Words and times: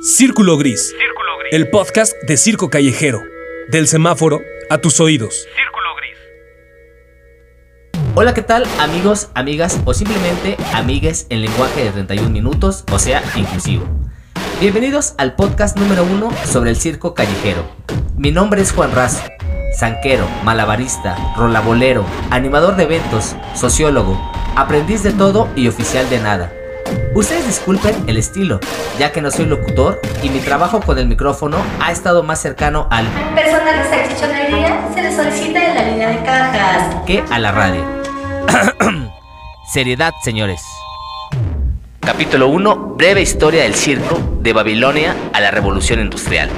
Círculo 0.00 0.56
Gris, 0.56 0.94
el 1.50 1.70
podcast 1.70 2.14
de 2.22 2.36
Circo 2.36 2.70
Callejero, 2.70 3.20
del 3.68 3.88
semáforo 3.88 4.40
a 4.70 4.78
tus 4.78 5.00
oídos. 5.00 5.48
Hola, 8.14 8.32
¿qué 8.32 8.42
tal 8.42 8.64
amigos, 8.78 9.28
amigas 9.34 9.80
o 9.84 9.94
simplemente 9.94 10.56
amigues 10.72 11.26
en 11.30 11.40
lenguaje 11.40 11.82
de 11.82 11.90
31 11.90 12.30
minutos, 12.30 12.84
o 12.92 13.00
sea, 13.00 13.24
inclusivo? 13.34 13.88
Bienvenidos 14.60 15.14
al 15.18 15.34
podcast 15.34 15.76
número 15.76 16.04
uno 16.04 16.30
sobre 16.44 16.70
el 16.70 16.76
circo 16.76 17.14
callejero. 17.14 17.68
Mi 18.16 18.30
nombre 18.30 18.62
es 18.62 18.70
Juan 18.70 18.94
Razo, 18.94 19.24
zanquero, 19.76 20.28
malabarista, 20.44 21.16
rolabolero, 21.36 22.04
animador 22.30 22.76
de 22.76 22.84
eventos, 22.84 23.34
sociólogo, 23.56 24.16
aprendiz 24.54 25.02
de 25.02 25.12
todo 25.12 25.48
y 25.56 25.66
oficial 25.66 26.08
de 26.08 26.20
nada. 26.20 26.52
Ustedes 27.14 27.46
disculpen 27.46 27.94
el 28.06 28.16
estilo, 28.16 28.60
ya 28.98 29.12
que 29.12 29.20
no 29.20 29.30
soy 29.30 29.46
locutor 29.46 30.00
y 30.22 30.28
mi 30.28 30.40
trabajo 30.40 30.80
con 30.80 30.98
el 30.98 31.06
micrófono 31.06 31.56
ha 31.80 31.90
estado 31.90 32.22
más 32.22 32.40
cercano 32.40 32.86
al 32.90 33.06
personal 33.34 33.82
de 33.82 33.88
salchichonería 33.88 34.88
se 34.94 35.02
le 35.02 35.16
solicita 35.16 35.64
en 35.64 35.74
la 35.74 35.82
línea 35.90 36.08
de 36.10 36.22
cajas 36.22 36.96
que 37.06 37.24
a 37.30 37.38
la 37.38 37.52
radio. 37.52 37.84
Seriedad, 39.72 40.12
señores. 40.22 40.60
Capítulo 42.00 42.48
1. 42.48 42.94
Breve 42.96 43.22
historia 43.22 43.62
del 43.62 43.74
circo 43.74 44.18
de 44.40 44.52
Babilonia 44.52 45.14
a 45.32 45.40
la 45.40 45.50
Revolución 45.50 46.00
Industrial. 46.00 46.48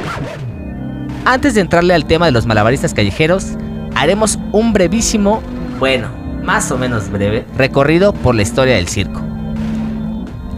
Antes 1.24 1.54
de 1.54 1.60
entrarle 1.60 1.94
al 1.94 2.06
tema 2.06 2.26
de 2.26 2.32
los 2.32 2.46
malabaristas 2.46 2.94
callejeros, 2.94 3.46
haremos 3.94 4.38
un 4.52 4.72
brevísimo, 4.72 5.42
bueno, 5.78 6.08
más 6.42 6.70
o 6.70 6.78
menos 6.78 7.10
breve, 7.10 7.44
recorrido 7.56 8.12
por 8.12 8.34
la 8.34 8.42
historia 8.42 8.76
del 8.76 8.88
circo. 8.88 9.29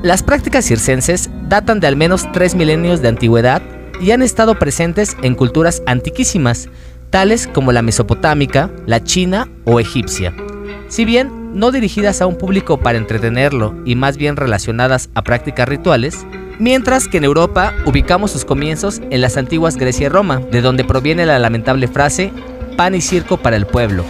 Las 0.02 0.24
prácticas 0.24 0.64
circenses 0.64 1.30
datan 1.48 1.78
de 1.78 1.86
al 1.86 1.94
menos 1.94 2.26
tres 2.32 2.56
milenios 2.56 3.02
de 3.02 3.08
antigüedad 3.08 3.62
y 4.00 4.10
han 4.10 4.20
estado 4.20 4.58
presentes 4.58 5.16
en 5.22 5.36
culturas 5.36 5.80
antiquísimas, 5.86 6.68
tales 7.10 7.46
como 7.46 7.70
la 7.70 7.82
mesopotámica, 7.82 8.68
la 8.84 9.04
china 9.04 9.48
o 9.64 9.78
egipcia. 9.78 10.34
Si 10.88 11.04
bien 11.04 11.52
no 11.54 11.70
dirigidas 11.70 12.20
a 12.20 12.26
un 12.26 12.36
público 12.36 12.80
para 12.80 12.98
entretenerlo 12.98 13.76
y 13.84 13.94
más 13.94 14.16
bien 14.16 14.34
relacionadas 14.34 15.08
a 15.14 15.22
prácticas 15.22 15.68
rituales, 15.68 16.26
mientras 16.58 17.06
que 17.06 17.18
en 17.18 17.24
Europa 17.24 17.72
ubicamos 17.86 18.32
sus 18.32 18.44
comienzos 18.44 19.00
en 19.10 19.20
las 19.20 19.36
antiguas 19.36 19.76
Grecia 19.76 20.06
y 20.06 20.08
Roma, 20.08 20.40
de 20.50 20.62
donde 20.62 20.82
proviene 20.82 21.26
la 21.26 21.38
lamentable 21.38 21.86
frase 21.86 22.32
pan 22.76 22.96
y 22.96 23.00
circo 23.00 23.36
para 23.36 23.54
el 23.54 23.66
pueblo, 23.66 24.04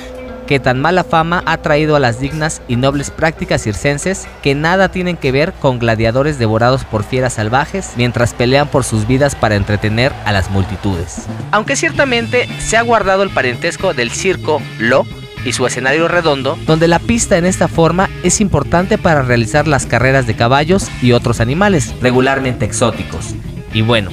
que 0.46 0.60
tan 0.60 0.80
mala 0.80 1.04
fama 1.04 1.42
ha 1.46 1.58
traído 1.58 1.96
a 1.96 2.00
las 2.00 2.20
dignas 2.20 2.62
y 2.68 2.76
nobles 2.76 3.10
prácticas 3.10 3.62
circenses 3.62 4.26
que 4.42 4.54
nada 4.54 4.90
tienen 4.90 5.16
que 5.16 5.32
ver 5.32 5.52
con 5.52 5.78
gladiadores 5.78 6.38
devorados 6.38 6.84
por 6.84 7.04
fieras 7.04 7.34
salvajes 7.34 7.92
mientras 7.96 8.34
pelean 8.34 8.68
por 8.68 8.84
sus 8.84 9.06
vidas 9.06 9.34
para 9.34 9.56
entretener 9.56 10.12
a 10.24 10.32
las 10.32 10.50
multitudes. 10.50 11.26
Aunque 11.50 11.76
ciertamente 11.76 12.48
se 12.60 12.76
ha 12.76 12.82
guardado 12.82 13.22
el 13.22 13.30
parentesco 13.30 13.94
del 13.94 14.10
circo 14.10 14.60
Lo 14.78 15.06
y 15.44 15.52
su 15.52 15.66
escenario 15.66 16.08
redondo, 16.08 16.56
donde 16.66 16.88
la 16.88 16.98
pista 16.98 17.36
en 17.36 17.46
esta 17.46 17.68
forma 17.68 18.08
es 18.22 18.40
importante 18.40 18.98
para 18.98 19.22
realizar 19.22 19.66
las 19.66 19.86
carreras 19.86 20.26
de 20.26 20.36
caballos 20.36 20.88
y 21.00 21.12
otros 21.12 21.40
animales 21.40 21.94
regularmente 22.00 22.64
exóticos. 22.64 23.34
Y 23.72 23.82
bueno, 23.82 24.10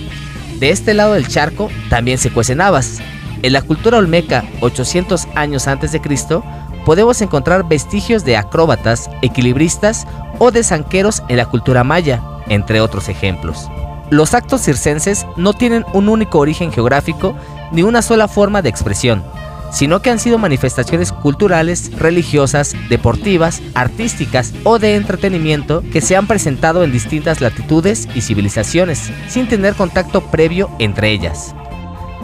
de 0.59 0.71
este 0.71 0.93
lado 0.93 1.13
del 1.13 1.27
charco 1.27 1.69
también 1.89 2.17
se 2.17 2.31
cuecen 2.31 2.61
habas, 2.61 2.99
en 3.43 3.53
la 3.53 3.61
cultura 3.61 3.97
olmeca, 3.97 4.43
800 4.61 5.27
años 5.35 5.67
antes 5.67 5.91
de 5.91 6.01
Cristo, 6.01 6.43
podemos 6.85 7.21
encontrar 7.21 7.67
vestigios 7.67 8.25
de 8.25 8.37
acróbatas, 8.37 9.09
equilibristas 9.21 10.07
o 10.39 10.51
de 10.51 10.63
zanqueros 10.63 11.21
en 11.27 11.37
la 11.37 11.45
cultura 11.45 11.83
maya, 11.83 12.21
entre 12.47 12.81
otros 12.81 13.09
ejemplos. 13.09 13.69
Los 14.09 14.33
actos 14.33 14.61
circenses 14.61 15.25
no 15.37 15.53
tienen 15.53 15.85
un 15.93 16.09
único 16.09 16.39
origen 16.39 16.71
geográfico 16.71 17.35
ni 17.71 17.83
una 17.83 18.01
sola 18.01 18.27
forma 18.27 18.61
de 18.61 18.69
expresión, 18.69 19.23
sino 19.71 20.01
que 20.01 20.09
han 20.09 20.19
sido 20.19 20.39
manifestaciones 20.39 21.11
culturales, 21.11 21.91
religiosas, 21.97 22.75
deportivas, 22.89 23.61
artísticas 23.75 24.53
o 24.63 24.79
de 24.79 24.95
entretenimiento 24.95 25.83
que 25.91 26.01
se 26.01 26.15
han 26.15 26.27
presentado 26.27 26.83
en 26.83 26.91
distintas 26.91 27.39
latitudes 27.39 28.07
y 28.15 28.21
civilizaciones, 28.21 29.11
sin 29.27 29.47
tener 29.47 29.75
contacto 29.75 30.21
previo 30.21 30.69
entre 30.79 31.11
ellas. 31.11 31.53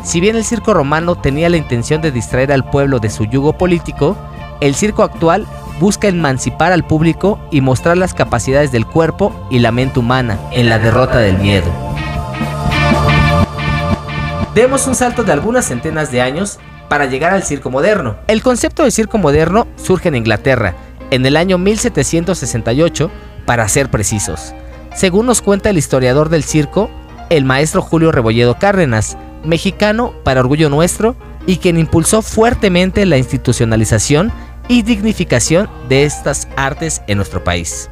Si 0.05 0.21
bien 0.21 0.35
el 0.35 0.45
circo 0.45 0.75
romano 0.75 1.16
tenía 1.16 1.49
la 1.49 1.57
intención 1.57 1.99
de 1.99 2.11
distraer 2.11 2.51
al 2.51 2.69
pueblo 2.69 2.99
de 2.99 3.09
su 3.09 3.25
yugo 3.25 3.57
político, 3.57 4.16
el 4.61 4.75
circo 4.75 5.01
actual 5.01 5.47
busca 5.79 6.07
emancipar 6.07 6.71
al 6.71 6.85
público 6.85 7.39
y 7.49 7.61
mostrar 7.61 7.97
las 7.97 8.13
capacidades 8.13 8.71
del 8.71 8.85
cuerpo 8.85 9.33
y 9.49 9.57
la 9.59 9.71
mente 9.71 9.99
humana 9.99 10.38
en 10.51 10.69
la 10.69 10.77
derrota 10.77 11.17
del 11.17 11.39
miedo. 11.39 11.66
Demos 14.53 14.85
un 14.85 14.93
salto 14.93 15.23
de 15.23 15.33
algunas 15.33 15.66
centenas 15.66 16.11
de 16.11 16.22
años 16.22 16.59
para 16.87 17.07
llegar 17.07 17.33
al 17.33 17.43
circo 17.43 17.72
moderno. 17.72 18.16
El 18.27 18.43
concepto 18.43 18.83
de 18.83 18.91
circo 18.91 19.17
moderno 19.17 19.67
surge 19.75 20.09
en 20.09 20.16
Inglaterra, 20.16 20.75
en 21.09 21.25
el 21.25 21.35
año 21.35 21.57
1768, 21.57 23.09
para 23.47 23.67
ser 23.67 23.89
precisos. 23.89 24.53
Según 24.93 25.25
nos 25.25 25.41
cuenta 25.41 25.72
el 25.72 25.79
historiador 25.79 26.29
del 26.29 26.43
circo, 26.43 26.91
el 27.31 27.43
maestro 27.43 27.81
Julio 27.81 28.11
Rebolledo 28.11 28.59
Cárdenas, 28.59 29.17
mexicano 29.45 30.13
para 30.23 30.39
orgullo 30.39 30.69
nuestro 30.69 31.16
y 31.47 31.57
quien 31.57 31.78
impulsó 31.78 32.22
fuertemente 32.22 33.06
la 33.06 33.17
institucionalización 33.17 34.31
y 34.67 34.81
dignificación 34.81 35.69
de 35.88 36.06
estas 36.06 36.47
artes 36.56 37.01
en 37.07 37.17
nuestro 37.17 37.44
país. 37.44 37.89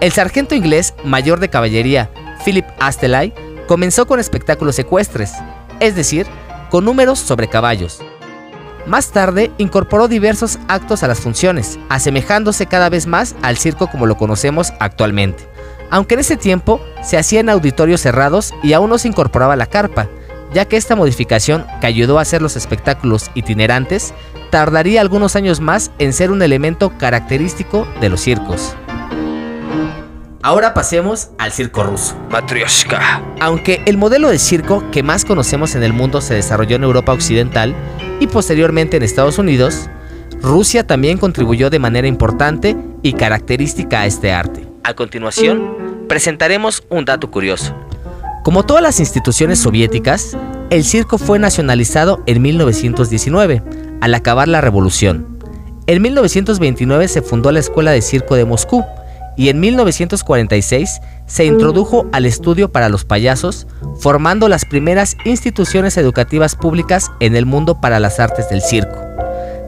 El 0.00 0.12
sargento 0.12 0.54
inglés 0.54 0.94
mayor 1.04 1.40
de 1.40 1.48
caballería 1.48 2.10
Philip 2.44 2.66
Astelay 2.78 3.32
comenzó 3.66 4.06
con 4.06 4.20
espectáculos 4.20 4.78
ecuestres, 4.78 5.32
es 5.80 5.96
decir, 5.96 6.26
con 6.70 6.84
números 6.84 7.18
sobre 7.18 7.48
caballos. 7.48 8.00
Más 8.86 9.10
tarde 9.10 9.50
incorporó 9.58 10.06
diversos 10.06 10.58
actos 10.68 11.02
a 11.02 11.08
las 11.08 11.18
funciones, 11.18 11.78
asemejándose 11.88 12.66
cada 12.66 12.88
vez 12.88 13.06
más 13.06 13.34
al 13.42 13.56
circo 13.56 13.88
como 13.88 14.06
lo 14.06 14.16
conocemos 14.16 14.72
actualmente. 14.78 15.48
Aunque 15.90 16.14
en 16.14 16.20
ese 16.20 16.36
tiempo 16.36 16.80
se 17.02 17.18
hacía 17.18 17.40
en 17.40 17.48
auditorios 17.48 18.00
cerrados 18.00 18.54
y 18.62 18.74
aún 18.74 18.90
no 18.90 18.98
se 18.98 19.08
incorporaba 19.08 19.56
la 19.56 19.66
carpa, 19.66 20.08
ya 20.56 20.64
que 20.64 20.78
esta 20.78 20.96
modificación, 20.96 21.66
que 21.82 21.86
ayudó 21.86 22.18
a 22.18 22.22
hacer 22.22 22.40
los 22.40 22.56
espectáculos 22.56 23.30
itinerantes, 23.34 24.14
tardaría 24.50 25.02
algunos 25.02 25.36
años 25.36 25.60
más 25.60 25.90
en 25.98 26.14
ser 26.14 26.30
un 26.30 26.40
elemento 26.40 26.96
característico 26.96 27.86
de 28.00 28.08
los 28.08 28.22
circos. 28.22 28.74
Ahora 30.42 30.72
pasemos 30.72 31.28
al 31.36 31.52
circo 31.52 31.82
ruso. 31.82 32.16
Matryoshka. 32.30 33.22
Aunque 33.38 33.82
el 33.84 33.98
modelo 33.98 34.30
de 34.30 34.38
circo 34.38 34.82
que 34.90 35.02
más 35.02 35.26
conocemos 35.26 35.74
en 35.74 35.82
el 35.82 35.92
mundo 35.92 36.22
se 36.22 36.32
desarrolló 36.32 36.76
en 36.76 36.84
Europa 36.84 37.12
Occidental 37.12 37.74
y 38.18 38.26
posteriormente 38.26 38.96
en 38.96 39.02
Estados 39.02 39.36
Unidos, 39.36 39.90
Rusia 40.40 40.86
también 40.86 41.18
contribuyó 41.18 41.68
de 41.68 41.80
manera 41.80 42.08
importante 42.08 42.78
y 43.02 43.12
característica 43.12 44.00
a 44.00 44.06
este 44.06 44.32
arte. 44.32 44.66
A 44.84 44.94
continuación, 44.94 46.06
presentaremos 46.08 46.82
un 46.88 47.04
dato 47.04 47.30
curioso. 47.30 47.74
Como 48.46 48.62
todas 48.62 48.80
las 48.80 49.00
instituciones 49.00 49.58
soviéticas, 49.58 50.36
el 50.70 50.84
circo 50.84 51.18
fue 51.18 51.40
nacionalizado 51.40 52.22
en 52.26 52.42
1919, 52.42 53.60
al 54.00 54.14
acabar 54.14 54.46
la 54.46 54.60
revolución. 54.60 55.36
En 55.88 56.00
1929 56.00 57.08
se 57.08 57.22
fundó 57.22 57.50
la 57.50 57.58
Escuela 57.58 57.90
de 57.90 58.02
Circo 58.02 58.36
de 58.36 58.44
Moscú 58.44 58.84
y 59.36 59.48
en 59.48 59.58
1946 59.58 61.00
se 61.26 61.44
introdujo 61.44 62.06
al 62.12 62.24
estudio 62.24 62.70
para 62.70 62.88
los 62.88 63.04
payasos, 63.04 63.66
formando 63.98 64.48
las 64.48 64.64
primeras 64.64 65.16
instituciones 65.24 65.96
educativas 65.96 66.54
públicas 66.54 67.10
en 67.18 67.34
el 67.34 67.46
mundo 67.46 67.80
para 67.80 67.98
las 67.98 68.20
artes 68.20 68.48
del 68.48 68.62
circo. 68.62 68.94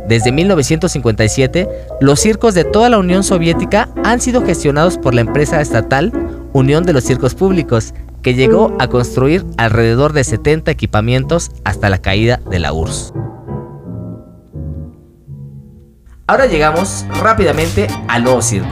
Desde 0.07 0.31
1957, 0.31 1.69
los 2.01 2.21
circos 2.21 2.55
de 2.55 2.63
toda 2.63 2.89
la 2.91 2.99
Unión 2.99 3.25
Soviética 3.25 3.89
han 4.05 4.21
sido 4.21 4.47
gestionados 4.47 4.99
por 4.99 5.15
la 5.15 5.23
empresa 5.23 5.61
estatal 5.61 6.13
Unión 6.53 6.85
de 6.85 6.93
los 6.93 7.05
Circos 7.05 7.35
Públicos, 7.35 7.93
que 8.23 8.35
llegó 8.35 8.77
a 8.79 8.89
construir 8.89 9.47
alrededor 9.57 10.13
de 10.13 10.25
70 10.25 10.71
equipamientos 10.71 11.51
hasta 11.65 11.89
la 11.89 11.99
caída 11.99 12.41
de 12.51 12.59
la 12.59 12.73
URSS. 12.73 13.13
Ahora 16.27 16.47
llegamos 16.47 17.07
rápidamente 17.23 17.87
al 18.07 18.25
nuevo 18.25 18.43
circo. 18.43 18.69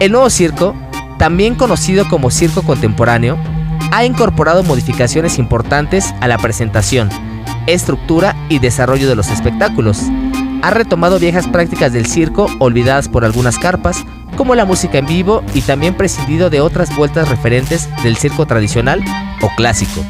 El 0.00 0.10
nuevo 0.10 0.28
circo, 0.28 0.74
también 1.18 1.54
conocido 1.54 2.08
como 2.08 2.32
circo 2.32 2.62
contemporáneo, 2.62 3.38
ha 3.92 4.04
incorporado 4.04 4.64
modificaciones 4.64 5.38
importantes 5.38 6.12
a 6.20 6.26
la 6.26 6.36
presentación, 6.36 7.10
estructura 7.68 8.34
y 8.48 8.58
desarrollo 8.58 9.08
de 9.08 9.14
los 9.14 9.28
espectáculos. 9.28 10.02
Ha 10.62 10.70
retomado 10.70 11.20
viejas 11.20 11.46
prácticas 11.46 11.92
del 11.92 12.06
circo 12.06 12.48
olvidadas 12.58 13.08
por 13.08 13.24
algunas 13.24 13.58
carpas, 13.58 14.04
como 14.34 14.54
la 14.54 14.64
música 14.64 14.98
en 14.98 15.06
vivo 15.06 15.42
y 15.54 15.62
también 15.62 15.94
prescindido 15.94 16.50
de 16.50 16.60
otras 16.60 16.94
vueltas 16.94 17.28
referentes 17.28 17.88
del 18.02 18.16
circo 18.16 18.46
tradicional 18.46 19.02
o 19.40 19.48
clásico, 19.56 20.04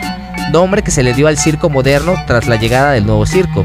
nombre 0.53 0.83
que 0.83 0.91
se 0.91 1.03
le 1.03 1.15
dio 1.15 1.29
al 1.29 1.39
circo 1.39 1.71
moderno 1.71 2.15
tras 2.27 2.47
la 2.47 2.57
llegada 2.57 2.93
del 2.93 3.07
nuevo 3.07 3.27
circo. 3.27 3.65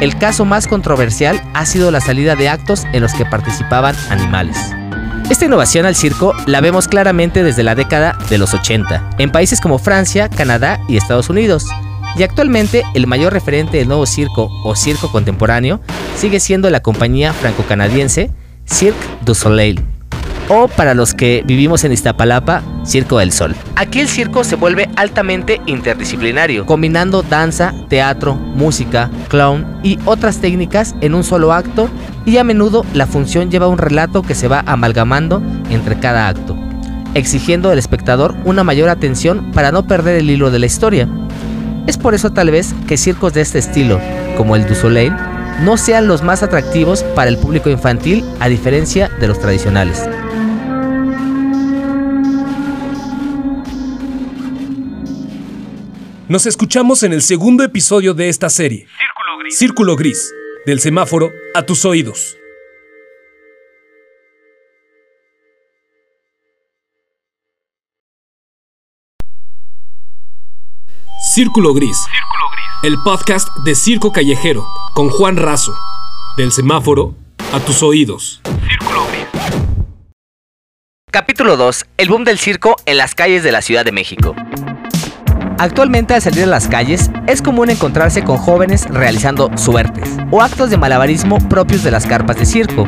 El 0.00 0.16
caso 0.16 0.44
más 0.44 0.66
controversial 0.66 1.42
ha 1.54 1.66
sido 1.66 1.90
la 1.90 2.00
salida 2.00 2.36
de 2.36 2.48
actos 2.48 2.84
en 2.92 3.00
los 3.00 3.12
que 3.14 3.26
participaban 3.26 3.96
animales. 4.10 4.56
Esta 5.28 5.44
innovación 5.44 5.84
al 5.86 5.94
circo 5.94 6.34
la 6.46 6.60
vemos 6.60 6.88
claramente 6.88 7.42
desde 7.42 7.62
la 7.62 7.74
década 7.74 8.16
de 8.30 8.38
los 8.38 8.54
80, 8.54 9.10
en 9.18 9.30
países 9.30 9.60
como 9.60 9.78
Francia, 9.78 10.28
Canadá 10.28 10.80
y 10.88 10.96
Estados 10.96 11.28
Unidos. 11.28 11.66
Y 12.16 12.22
actualmente 12.22 12.82
el 12.94 13.06
mayor 13.06 13.32
referente 13.32 13.76
del 13.76 13.88
nuevo 13.88 14.06
circo 14.06 14.48
o 14.64 14.74
circo 14.74 15.12
contemporáneo 15.12 15.80
sigue 16.16 16.40
siendo 16.40 16.70
la 16.70 16.80
compañía 16.80 17.32
franco-canadiense 17.32 18.30
Cirque 18.70 18.98
du 19.24 19.34
Soleil, 19.34 19.82
o 20.48 20.68
para 20.68 20.94
los 20.94 21.14
que 21.14 21.42
vivimos 21.44 21.84
en 21.84 21.92
Iztapalapa, 21.92 22.62
Circo 22.84 23.18
del 23.18 23.32
Sol. 23.32 23.54
Aquí 23.76 24.00
el 24.00 24.08
circo 24.08 24.44
se 24.44 24.56
vuelve 24.56 24.88
altamente 24.96 25.60
interdisciplinario, 25.66 26.66
combinando 26.66 27.22
danza, 27.22 27.74
teatro, 27.88 28.34
música, 28.34 29.10
clown 29.28 29.80
y 29.82 29.98
otras 30.04 30.38
técnicas 30.38 30.94
en 31.00 31.14
un 31.14 31.24
solo 31.24 31.52
acto 31.52 31.88
y 32.24 32.36
a 32.36 32.44
menudo 32.44 32.84
la 32.94 33.06
función 33.06 33.50
lleva 33.50 33.68
un 33.68 33.78
relato 33.78 34.22
que 34.22 34.34
se 34.34 34.48
va 34.48 34.62
amalgamando 34.66 35.42
entre 35.70 35.98
cada 35.98 36.28
acto, 36.28 36.56
exigiendo 37.14 37.70
al 37.70 37.78
espectador 37.78 38.36
una 38.44 38.64
mayor 38.64 38.90
atención 38.90 39.50
para 39.52 39.72
no 39.72 39.86
perder 39.86 40.16
el 40.16 40.30
hilo 40.30 40.50
de 40.50 40.58
la 40.58 40.66
historia. 40.66 41.08
Es 41.86 41.96
por 41.96 42.14
eso 42.14 42.30
tal 42.30 42.50
vez 42.50 42.74
que 42.86 42.98
circos 42.98 43.32
de 43.32 43.40
este 43.40 43.58
estilo, 43.58 43.98
como 44.36 44.56
el 44.56 44.66
du 44.66 44.74
Soleil, 44.74 45.14
no 45.60 45.76
sean 45.76 46.06
los 46.06 46.22
más 46.22 46.42
atractivos 46.42 47.02
para 47.02 47.30
el 47.30 47.38
público 47.38 47.70
infantil 47.70 48.24
a 48.40 48.48
diferencia 48.48 49.08
de 49.20 49.28
los 49.28 49.40
tradicionales. 49.40 50.08
Nos 56.28 56.46
escuchamos 56.46 57.02
en 57.02 57.12
el 57.12 57.22
segundo 57.22 57.64
episodio 57.64 58.12
de 58.12 58.28
esta 58.28 58.50
serie. 58.50 58.86
Círculo 58.98 59.38
Gris. 59.38 59.58
Círculo 59.58 59.96
Gris. 59.96 60.34
Del 60.66 60.80
semáforo 60.80 61.32
a 61.54 61.62
tus 61.62 61.84
oídos. 61.86 62.36
Círculo 71.38 71.72
Gris. 71.72 71.96
Círculo 71.96 72.50
Gris. 72.50 72.66
El 72.82 72.98
podcast 73.04 73.48
de 73.58 73.76
Circo 73.76 74.10
Callejero 74.10 74.66
con 74.92 75.08
Juan 75.08 75.36
Razo. 75.36 75.72
Del 76.36 76.50
semáforo 76.50 77.14
a 77.52 77.60
tus 77.60 77.80
oídos. 77.84 78.40
Círculo 78.68 79.06
Gris. 79.06 79.28
Capítulo 81.12 81.56
2. 81.56 81.86
El 81.96 82.08
boom 82.08 82.24
del 82.24 82.40
circo 82.40 82.74
en 82.86 82.96
las 82.96 83.14
calles 83.14 83.44
de 83.44 83.52
la 83.52 83.62
Ciudad 83.62 83.84
de 83.84 83.92
México. 83.92 84.34
Actualmente 85.60 86.14
al 86.14 86.22
salir 86.22 86.42
a 86.42 86.46
las 86.48 86.66
calles 86.66 87.08
es 87.28 87.40
común 87.40 87.70
encontrarse 87.70 88.24
con 88.24 88.36
jóvenes 88.36 88.86
realizando 88.90 89.48
suertes 89.56 90.16
o 90.32 90.42
actos 90.42 90.70
de 90.70 90.76
malabarismo 90.76 91.38
propios 91.48 91.84
de 91.84 91.92
las 91.92 92.04
carpas 92.06 92.36
de 92.36 92.46
circo. 92.46 92.84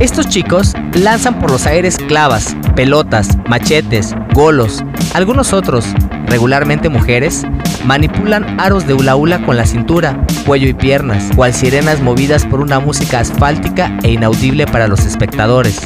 Estos 0.00 0.30
chicos 0.30 0.72
lanzan 0.94 1.38
por 1.38 1.50
los 1.50 1.66
aires 1.66 1.98
clavas, 1.98 2.56
pelotas, 2.74 3.36
machetes, 3.46 4.14
golos. 4.32 4.82
Algunos 5.12 5.52
otros, 5.52 5.84
regularmente 6.26 6.88
mujeres, 6.88 7.44
manipulan 7.84 8.60
aros 8.60 8.86
de 8.86 8.94
hula 8.94 9.16
hula 9.16 9.44
con 9.44 9.56
la 9.56 9.66
cintura, 9.66 10.24
cuello 10.46 10.68
y 10.68 10.74
piernas, 10.74 11.30
cual 11.34 11.52
sirenas 11.52 12.00
movidas 12.00 12.44
por 12.46 12.60
una 12.60 12.80
música 12.80 13.20
asfáltica 13.20 13.96
e 14.02 14.12
inaudible 14.12 14.66
para 14.66 14.88
los 14.88 15.04
espectadores, 15.04 15.80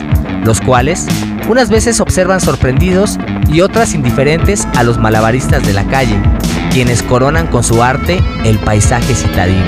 los 0.44 0.60
cuales 0.60 1.06
unas 1.48 1.70
veces 1.70 2.00
observan 2.00 2.40
sorprendidos 2.40 3.18
y 3.48 3.60
otras 3.60 3.94
indiferentes 3.94 4.66
a 4.76 4.82
los 4.82 4.98
malabaristas 4.98 5.64
de 5.66 5.72
la 5.72 5.84
calle, 5.84 6.20
quienes 6.72 7.02
coronan 7.02 7.46
con 7.46 7.62
su 7.62 7.82
arte 7.82 8.20
el 8.44 8.58
paisaje 8.58 9.14
citadino. 9.14 9.64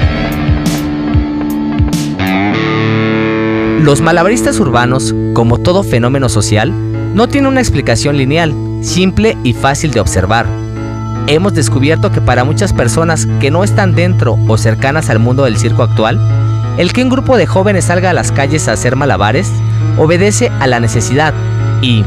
Los 3.81 4.01
malabaristas 4.03 4.59
urbanos, 4.61 5.15
como 5.33 5.59
todo 5.59 5.83
fenómeno 5.83 6.29
social, 6.29 6.73
no 7.15 7.29
tienen 7.29 7.53
una 7.53 7.61
explicación 7.61 8.17
lineal, 8.17 8.53
simple 8.83 9.39
y 9.45 9.55
fácil 9.55 9.93
de 9.93 10.01
observar. 10.01 10.47
Hemos 11.31 11.53
descubierto 11.53 12.11
que 12.11 12.23
para 12.23 12.45
muchas 12.45 12.73
personas 12.73 13.29
que 13.39 13.51
no 13.51 13.63
están 13.63 13.95
dentro 13.95 14.39
o 14.49 14.57
cercanas 14.57 15.11
al 15.11 15.19
mundo 15.19 15.45
del 15.45 15.59
circo 15.59 15.83
actual, 15.83 16.19
el 16.79 16.95
que 16.95 17.03
un 17.03 17.11
grupo 17.11 17.37
de 17.37 17.47
jóvenes 17.47 17.85
salga 17.85 18.09
a 18.09 18.15
las 18.15 18.33
calles 18.33 18.67
a 18.67 18.73
hacer 18.73 18.97
malabares 18.97 19.53
obedece 19.99 20.51
a 20.59 20.67
la 20.67 20.81
necesidad 20.81 21.35
y, 21.83 22.03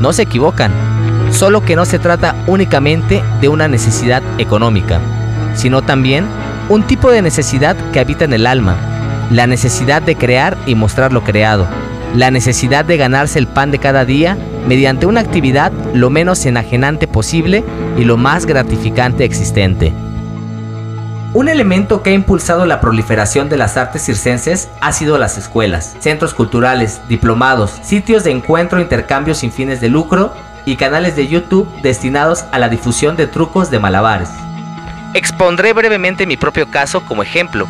no 0.00 0.12
se 0.12 0.22
equivocan, 0.22 0.72
solo 1.30 1.64
que 1.64 1.76
no 1.76 1.84
se 1.84 2.00
trata 2.00 2.34
únicamente 2.48 3.22
de 3.40 3.48
una 3.48 3.68
necesidad 3.68 4.20
económica, 4.36 5.00
sino 5.54 5.82
también 5.82 6.26
un 6.68 6.82
tipo 6.82 7.12
de 7.12 7.22
necesidad 7.22 7.76
que 7.92 8.00
habita 8.00 8.24
en 8.24 8.32
el 8.32 8.48
alma, 8.48 8.76
la 9.30 9.46
necesidad 9.46 10.02
de 10.02 10.16
crear 10.16 10.58
y 10.66 10.74
mostrar 10.74 11.12
lo 11.12 11.22
creado, 11.22 11.68
la 12.16 12.30
necesidad 12.30 12.84
de 12.84 12.96
ganarse 12.96 13.38
el 13.38 13.46
pan 13.46 13.70
de 13.70 13.78
cada 13.78 14.06
día 14.06 14.38
mediante 14.66 15.06
una 15.06 15.20
actividad 15.20 15.70
lo 15.92 16.08
menos 16.08 16.44
enajenante 16.46 17.06
posible 17.06 17.62
y 17.98 18.04
lo 18.04 18.16
más 18.16 18.46
gratificante 18.46 19.24
existente. 19.24 19.92
Un 21.34 21.50
elemento 21.50 22.02
que 22.02 22.10
ha 22.10 22.14
impulsado 22.14 22.64
la 22.64 22.80
proliferación 22.80 23.50
de 23.50 23.58
las 23.58 23.76
artes 23.76 24.02
circenses 24.02 24.70
ha 24.80 24.92
sido 24.92 25.18
las 25.18 25.36
escuelas, 25.36 25.94
centros 26.00 26.32
culturales, 26.32 27.02
diplomados, 27.08 27.72
sitios 27.82 28.24
de 28.24 28.30
encuentro 28.30 28.78
e 28.78 28.82
intercambio 28.82 29.34
sin 29.34 29.52
fines 29.52 29.82
de 29.82 29.90
lucro 29.90 30.32
y 30.64 30.76
canales 30.76 31.14
de 31.14 31.28
YouTube 31.28 31.68
destinados 31.82 32.46
a 32.50 32.58
la 32.58 32.70
difusión 32.70 33.16
de 33.16 33.26
trucos 33.26 33.70
de 33.70 33.78
malabares. 33.78 34.30
Expondré 35.12 35.74
brevemente 35.74 36.26
mi 36.26 36.38
propio 36.38 36.70
caso 36.70 37.04
como 37.04 37.22
ejemplo. 37.22 37.68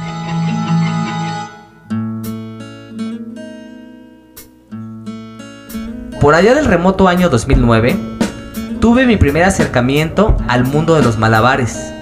Por 6.20 6.34
allá 6.34 6.54
del 6.54 6.64
remoto 6.64 7.08
año 7.08 7.28
2009, 7.28 7.96
tuve 8.80 9.06
mi 9.06 9.16
primer 9.16 9.44
acercamiento 9.44 10.36
al 10.48 10.64
mundo 10.64 10.94
de 10.94 11.02
los 11.02 11.18
malabares 11.18 11.92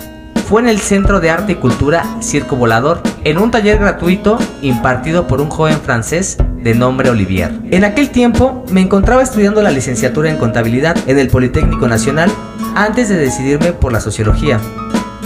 fue 0.45 0.61
en 0.61 0.69
el 0.69 0.79
Centro 0.79 1.21
de 1.21 1.31
Arte 1.31 1.53
y 1.53 1.55
Cultura 1.57 2.05
Circo 2.21 2.55
Volador, 2.57 3.01
en 3.25 3.39
un 3.39 3.51
taller 3.51 3.79
gratuito 3.79 4.39
impartido 4.61 5.27
por 5.27 5.41
un 5.41 5.49
joven 5.49 5.81
francés 5.81 6.37
de 6.63 6.75
nombre 6.75 7.09
Olivier. 7.09 7.51
En 7.71 7.83
aquel 7.85 8.11
tiempo 8.11 8.65
me 8.71 8.83
encontraba 8.83 9.23
estudiando 9.23 9.63
la 9.63 9.71
licenciatura 9.71 10.31
en 10.31 10.37
contabilidad 10.37 10.97
en 11.07 11.19
el 11.19 11.29
Politécnico 11.29 11.89
Nacional 11.89 12.31
antes 12.75 13.09
de 13.09 13.17
decidirme 13.17 13.73
por 13.73 13.93
la 13.93 14.01
sociología. 14.01 14.61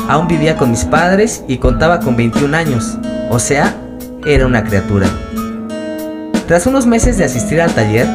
Aún 0.09 0.29
vivía 0.29 0.57
con 0.57 0.71
mis 0.71 0.85
padres 0.85 1.43
y 1.49 1.59
contaba 1.59 2.01
con 2.01 2.17
21 2.17 2.57
años, 2.57 2.97
o 3.29 3.39
sea, 3.41 3.75
era 4.25 4.47
una 4.47 4.65
criatura. 4.65 5.09
Tras 6.47 6.67
unos 6.67 6.87
meses 6.87 7.19
de 7.19 7.25
asistir 7.25 7.61
al 7.61 7.75
taller, 7.75 8.07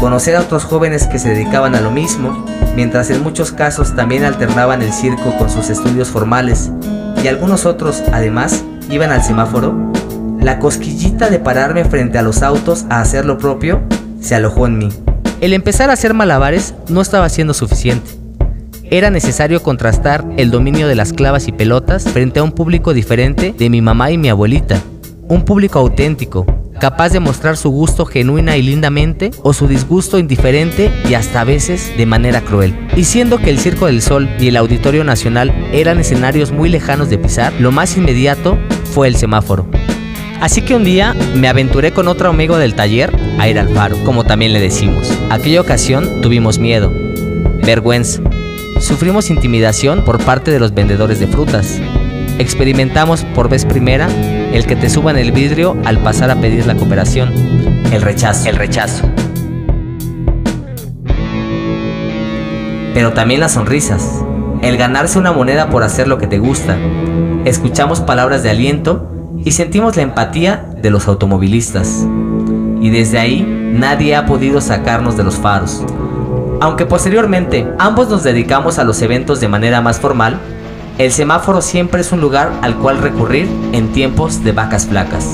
conocer 0.00 0.36
a 0.36 0.40
otros 0.40 0.64
jóvenes 0.64 1.06
que 1.06 1.18
se 1.18 1.30
dedicaban 1.30 1.74
a 1.74 1.80
lo 1.80 1.90
mismo, 1.90 2.44
mientras 2.74 3.10
en 3.10 3.22
muchos 3.22 3.52
casos 3.52 3.94
también 3.94 4.24
alternaban 4.24 4.82
el 4.82 4.92
circo 4.92 5.36
con 5.38 5.50
sus 5.50 5.70
estudios 5.70 6.08
formales 6.08 6.70
y 7.22 7.28
algunos 7.28 7.66
otros 7.66 8.02
además 8.12 8.64
iban 8.90 9.10
al 9.10 9.22
semáforo, 9.22 9.74
la 10.40 10.58
cosquillita 10.58 11.30
de 11.30 11.38
pararme 11.38 11.84
frente 11.84 12.18
a 12.18 12.22
los 12.22 12.42
autos 12.42 12.84
a 12.90 13.00
hacer 13.00 13.24
lo 13.24 13.38
propio 13.38 13.80
se 14.20 14.34
alojó 14.34 14.66
en 14.66 14.78
mí. 14.78 14.88
El 15.40 15.52
empezar 15.52 15.90
a 15.90 15.94
hacer 15.94 16.14
malabares 16.14 16.74
no 16.88 17.00
estaba 17.00 17.28
siendo 17.28 17.54
suficiente. 17.54 18.10
Era 18.90 19.10
necesario 19.10 19.62
contrastar 19.62 20.24
el 20.36 20.50
dominio 20.50 20.86
de 20.86 20.94
las 20.94 21.12
clavas 21.12 21.48
y 21.48 21.52
pelotas 21.52 22.04
frente 22.04 22.40
a 22.40 22.42
un 22.42 22.52
público 22.52 22.92
diferente 22.92 23.54
de 23.56 23.70
mi 23.70 23.80
mamá 23.80 24.10
y 24.10 24.18
mi 24.18 24.28
abuelita, 24.28 24.80
un 25.28 25.44
público 25.44 25.78
auténtico, 25.78 26.44
capaz 26.82 27.10
de 27.10 27.20
mostrar 27.20 27.56
su 27.56 27.70
gusto 27.70 28.06
genuina 28.06 28.56
y 28.56 28.62
lindamente 28.62 29.30
o 29.44 29.52
su 29.52 29.68
disgusto 29.68 30.18
indiferente 30.18 30.90
y 31.08 31.14
hasta 31.14 31.42
a 31.42 31.44
veces 31.44 31.96
de 31.96 32.06
manera 32.06 32.40
cruel. 32.40 32.76
Y 32.96 33.04
siendo 33.04 33.38
que 33.38 33.50
el 33.50 33.60
Circo 33.60 33.86
del 33.86 34.02
Sol 34.02 34.28
y 34.40 34.48
el 34.48 34.56
Auditorio 34.56 35.04
Nacional 35.04 35.52
eran 35.72 36.00
escenarios 36.00 36.50
muy 36.50 36.68
lejanos 36.68 37.08
de 37.08 37.18
pisar, 37.18 37.52
lo 37.60 37.70
más 37.70 37.96
inmediato 37.96 38.58
fue 38.92 39.06
el 39.06 39.14
semáforo. 39.14 39.68
Así 40.40 40.62
que 40.62 40.74
un 40.74 40.82
día 40.82 41.14
me 41.36 41.46
aventuré 41.46 41.92
con 41.92 42.08
otro 42.08 42.28
amigo 42.28 42.58
del 42.58 42.74
taller 42.74 43.16
a 43.38 43.48
ir 43.48 43.60
al 43.60 43.68
faro, 43.68 43.96
como 44.04 44.24
también 44.24 44.52
le 44.52 44.58
decimos. 44.58 45.16
Aquella 45.30 45.60
ocasión 45.60 46.20
tuvimos 46.20 46.58
miedo, 46.58 46.92
vergüenza, 47.64 48.22
sufrimos 48.80 49.30
intimidación 49.30 50.04
por 50.04 50.18
parte 50.18 50.50
de 50.50 50.58
los 50.58 50.74
vendedores 50.74 51.20
de 51.20 51.28
frutas. 51.28 51.80
Experimentamos 52.40 53.22
por 53.36 53.48
vez 53.48 53.64
primera 53.64 54.08
el 54.52 54.66
que 54.66 54.76
te 54.76 54.90
suban 54.90 55.16
el 55.16 55.32
vidrio 55.32 55.76
al 55.84 55.98
pasar 55.98 56.30
a 56.30 56.36
pedir 56.36 56.66
la 56.66 56.74
cooperación, 56.74 57.32
el 57.90 58.02
rechazo, 58.02 58.48
el 58.50 58.56
rechazo. 58.56 59.08
Pero 62.92 63.14
también 63.14 63.40
las 63.40 63.52
sonrisas, 63.52 64.22
el 64.60 64.76
ganarse 64.76 65.18
una 65.18 65.32
moneda 65.32 65.70
por 65.70 65.82
hacer 65.82 66.06
lo 66.06 66.18
que 66.18 66.26
te 66.26 66.38
gusta. 66.38 66.76
Escuchamos 67.46 68.00
palabras 68.00 68.42
de 68.42 68.50
aliento 68.50 69.10
y 69.42 69.52
sentimos 69.52 69.96
la 69.96 70.02
empatía 70.02 70.66
de 70.82 70.90
los 70.90 71.08
automovilistas. 71.08 72.06
Y 72.80 72.90
desde 72.90 73.18
ahí 73.18 73.42
nadie 73.72 74.14
ha 74.14 74.26
podido 74.26 74.60
sacarnos 74.60 75.16
de 75.16 75.24
los 75.24 75.36
faros. 75.36 75.82
Aunque 76.60 76.84
posteriormente 76.84 77.66
ambos 77.78 78.08
nos 78.08 78.22
dedicamos 78.22 78.78
a 78.78 78.84
los 78.84 79.00
eventos 79.00 79.40
de 79.40 79.48
manera 79.48 79.80
más 79.80 79.98
formal, 79.98 80.38
el 80.98 81.10
semáforo 81.10 81.62
siempre 81.62 82.02
es 82.02 82.12
un 82.12 82.20
lugar 82.20 82.52
al 82.62 82.76
cual 82.76 82.98
recurrir 82.98 83.48
en 83.72 83.92
tiempos 83.92 84.44
de 84.44 84.52
vacas 84.52 84.86
flacas. 84.86 85.26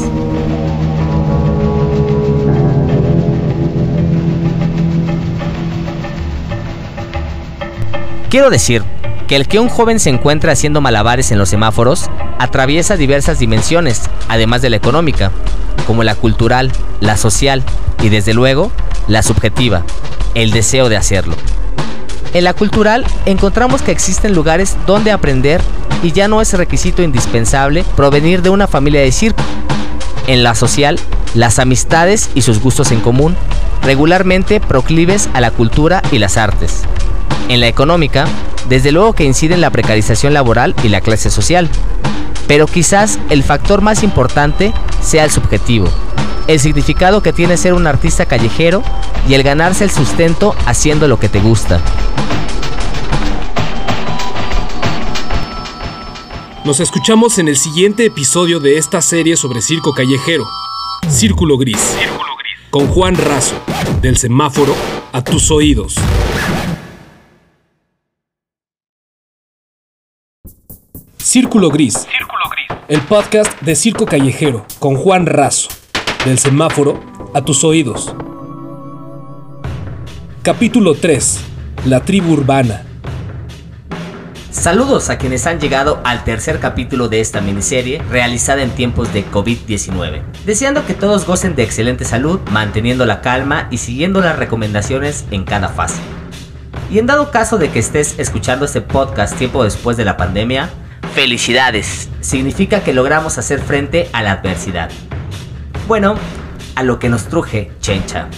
Quiero 8.31 8.51
decir 8.51 8.85
que 9.27 9.37
el 9.37 9.49
que 9.49 9.59
un 9.59 9.69
joven 9.69 10.01
se 10.01 10.11
encuentra 10.11 10.53
haciendo 10.53 10.81
malabares 10.81 11.33
en 11.33 11.39
los 11.39 11.49
semáforos 11.49 12.09
atraviesa 12.39 12.97
diversas 12.97 13.39
dimensiones, 13.39 14.03
además 14.29 14.63
de 14.63 14.71
la 14.71 14.77
económica, 14.77 15.33
como 15.87 16.05
la 16.05 16.15
cultural, 16.15 16.71
la 17.01 17.17
social 17.17 17.63
y 18.03 18.11
desde 18.11 18.35
luego 18.35 18.71
la 19.07 19.23
subjetiva, 19.23 19.83
el 20.35 20.51
deseo 20.51 20.89
de 20.89 20.97
hacerlo. 20.97 21.35
En 22.35 22.45
la 22.45 22.53
cultural 22.55 23.05
encontramos 23.27 23.83
que 23.83 23.91
existen 23.91 24.35
lugares 24.35 24.77
donde 24.87 25.13
aprender 25.13 25.61
y 26.03 26.13
ya 26.13 26.29
no 26.29 26.41
es 26.41 26.53
requisito 26.53 27.03
indispensable 27.03 27.85
provenir 27.97 28.43
de 28.43 28.51
una 28.51 28.67
familia 28.67 29.01
de 29.01 29.13
circo. 29.13 29.43
En 30.27 30.43
la 30.43 30.55
social, 30.55 30.99
las 31.35 31.59
amistades 31.59 32.31
y 32.35 32.43
sus 32.43 32.61
gustos 32.61 32.93
en 32.93 33.01
común, 33.01 33.35
regularmente 33.83 34.61
proclives 34.61 35.29
a 35.33 35.41
la 35.41 35.51
cultura 35.51 36.03
y 36.13 36.19
las 36.19 36.37
artes. 36.37 36.83
En 37.49 37.61
la 37.61 37.69
económica, 37.69 38.27
desde 38.69 38.93
luego 38.93 39.15
que 39.15 39.25
inciden 39.25 39.63
la 39.63 39.71
precarización 39.71 40.35
laboral 40.35 40.75
y 40.83 40.89
la 40.89 41.01
clase 41.01 41.31
social. 41.31 41.71
Pero 42.49 42.67
quizás 42.67 43.19
el 43.29 43.45
factor 43.45 43.83
más 43.83 44.03
importante 44.03 44.73
sea 45.03 45.25
el 45.25 45.31
subjetivo, 45.31 45.87
el 46.49 46.59
significado 46.59 47.23
que 47.23 47.35
tiene 47.35 47.59
ser 47.59 47.75
un 47.75 47.87
artista 47.87 48.25
callejero 48.27 48.83
y 49.29 49.35
el 49.35 49.43
ganarse 49.43 49.85
el 49.85 49.91
sustento 49.91 50.57
haciendo 50.67 51.07
lo 51.07 51.21
que 51.21 51.29
te 51.29 51.41
gusta. 51.41 51.81
Nos 56.65 56.81
escuchamos 56.81 57.39
en 57.39 57.49
el 57.49 57.57
siguiente 57.57 58.07
episodio 58.07 58.61
de 58.61 58.79
esta 58.79 59.01
serie 59.03 59.37
sobre 59.37 59.61
circo 59.61 59.93
callejero, 59.93 60.45
Círculo 61.09 61.59
Gris, 61.59 61.97
con 62.71 62.87
Juan 62.89 63.15
Razo, 63.15 63.57
del 64.01 64.17
semáforo 64.17 64.75
a 65.13 65.23
tus 65.23 65.51
oídos. 65.51 65.97
Círculo 71.29 71.69
Gris, 71.69 72.07
el 72.89 73.03
podcast 73.03 73.61
de 73.61 73.77
circo 73.77 74.07
callejero, 74.07 74.65
con 74.79 74.97
Juan 74.97 75.27
Razo, 75.27 75.69
del 76.25 76.39
semáforo 76.39 77.03
a 77.35 77.45
tus 77.45 77.65
oídos. 77.65 78.15
Capítulo 80.43 80.95
3. 80.95 81.41
La 81.85 82.01
tribu 82.01 82.33
urbana. 82.33 82.83
Saludos 84.51 85.11
a 85.11 85.19
quienes 85.19 85.47
han 85.47 85.61
llegado 85.61 86.01
al 86.03 86.25
tercer 86.25 86.61
capítulo 86.61 87.11
de 87.11 87.21
esta 87.21 87.43
miniserie 87.43 88.01
realizada 88.09 88.63
en 88.63 88.71
tiempos 88.71 89.13
de 89.13 89.31
COVID-19. 89.31 90.23
Deseando 90.47 90.87
que 90.87 90.95
todos 90.95 91.27
gocen 91.27 91.55
de 91.55 91.63
excelente 91.63 92.07
salud, 92.07 92.41
manteniendo 92.53 93.05
la 93.05 93.21
calma 93.21 93.69
y 93.71 93.77
siguiendo 93.77 94.23
las 94.23 94.39
recomendaciones 94.39 95.27
en 95.31 95.45
cada 95.45 95.69
fase. 95.69 96.01
Y 96.91 96.99
en 96.99 97.05
dado 97.05 97.31
caso 97.31 97.59
de 97.59 97.69
que 97.69 97.81
estés 97.81 98.19
escuchando 98.19 98.65
este 98.65 98.81
podcast 98.81 99.37
tiempo 99.37 99.63
después 99.63 99.99
de 99.99 100.07
la 100.07 100.17
pandemia, 100.17 100.71
felicidades. 101.19 102.09
Significa 102.21 102.85
que 102.85 102.93
logramos 102.93 103.39
hacer 103.39 103.59
frente 103.59 104.09
a 104.13 104.23
la 104.23 104.31
adversidad. 104.35 104.89
Bueno, 105.89 106.15
a 106.77 106.85
lo 106.85 107.01
que 107.01 107.09
nos 107.09 107.25
truje 107.25 107.73
Chencha. 107.81 108.29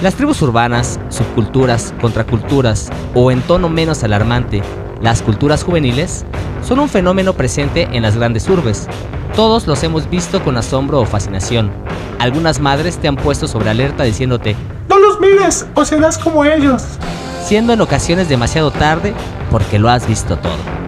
Las 0.00 0.14
tribus 0.14 0.40
urbanas, 0.42 1.00
subculturas, 1.08 1.92
contraculturas 2.00 2.88
o 3.16 3.32
en 3.32 3.40
tono 3.42 3.68
menos 3.68 4.04
alarmante, 4.04 4.62
las 5.02 5.22
culturas 5.22 5.64
juveniles, 5.64 6.24
son 6.62 6.78
un 6.78 6.88
fenómeno 6.88 7.32
presente 7.32 7.88
en 7.90 8.02
las 8.02 8.16
grandes 8.16 8.48
urbes. 8.48 8.86
Todos 9.34 9.66
los 9.66 9.82
hemos 9.82 10.08
visto 10.08 10.44
con 10.44 10.56
asombro 10.56 11.00
o 11.00 11.04
fascinación. 11.04 11.72
Algunas 12.20 12.60
madres 12.60 12.98
te 12.98 13.08
han 13.08 13.16
puesto 13.16 13.48
sobre 13.48 13.70
alerta 13.70 14.04
diciéndote, 14.04 14.54
no 14.88 15.00
los 15.00 15.18
mires 15.18 15.66
o 15.74 15.84
serás 15.84 16.16
como 16.16 16.44
ellos. 16.44 16.84
Siendo 17.44 17.72
en 17.72 17.80
ocasiones 17.80 18.28
demasiado 18.28 18.70
tarde 18.70 19.14
porque 19.50 19.80
lo 19.80 19.88
has 19.88 20.06
visto 20.06 20.36
todo. 20.36 20.79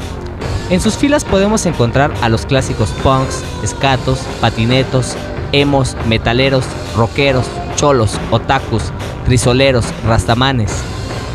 En 0.71 0.81
sus 0.81 0.95
filas 0.95 1.25
podemos 1.25 1.66
encontrar 1.66 2.12
a 2.23 2.28
los 2.28 2.47
clásicos 2.47 2.90
punks, 3.02 3.42
escatos, 3.62 4.21
patinetos, 4.40 5.16
emos, 5.52 5.97
metaleros, 6.09 6.64
rockeros, 6.97 7.47
cholos, 7.76 8.19
otakus, 8.31 8.85
trisoleros, 9.26 9.87
rastamanes. 10.07 10.73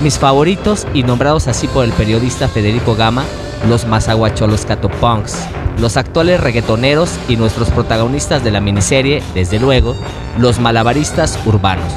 Mis 0.02 0.18
favoritos 0.18 0.88
y 0.94 1.04
nombrados 1.04 1.48
así 1.48 1.68
por 1.68 1.86
el 1.86 1.92
periodista 1.92 2.48
Federico 2.48 2.96
Gama, 2.96 3.24
los 3.68 3.86
mazaguacholos 3.86 4.66
catopunks, 4.66 5.36
los 5.80 5.98
actuales 5.98 6.40
reggaetoneros 6.40 7.12
y 7.28 7.36
nuestros 7.36 7.70
protagonistas 7.70 8.44
de 8.44 8.52
la 8.52 8.62
miniserie, 8.62 9.24
desde 9.34 9.60
luego, 9.60 9.96
los 10.40 10.60
malabaristas 10.60 11.40
urbanos. 11.46 11.92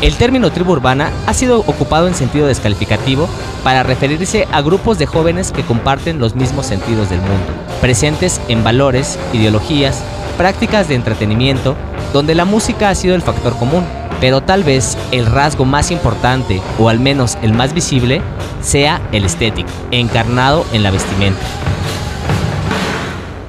El 0.00 0.14
término 0.16 0.52
tribu 0.52 0.72
urbana 0.72 1.10
ha 1.26 1.34
sido 1.34 1.58
ocupado 1.58 2.06
en 2.06 2.14
sentido 2.14 2.46
descalificativo 2.46 3.28
para 3.64 3.82
referirse 3.82 4.46
a 4.52 4.60
grupos 4.60 4.96
de 4.98 5.06
jóvenes 5.06 5.50
que 5.50 5.64
comparten 5.64 6.20
los 6.20 6.36
mismos 6.36 6.66
sentidos 6.66 7.10
del 7.10 7.18
mundo, 7.18 7.46
presentes 7.80 8.40
en 8.46 8.62
valores, 8.62 9.18
ideologías, 9.32 10.04
prácticas 10.36 10.86
de 10.88 10.94
entretenimiento, 10.94 11.74
donde 12.12 12.36
la 12.36 12.44
música 12.44 12.90
ha 12.90 12.94
sido 12.94 13.16
el 13.16 13.22
factor 13.22 13.56
común, 13.56 13.84
pero 14.20 14.40
tal 14.40 14.62
vez 14.62 14.96
el 15.10 15.26
rasgo 15.26 15.64
más 15.64 15.90
importante, 15.90 16.62
o 16.78 16.88
al 16.88 17.00
menos 17.00 17.36
el 17.42 17.52
más 17.52 17.74
visible, 17.74 18.22
sea 18.62 19.00
el 19.10 19.24
estético, 19.24 19.68
encarnado 19.90 20.64
en 20.72 20.84
la 20.84 20.92
vestimenta. 20.92 21.42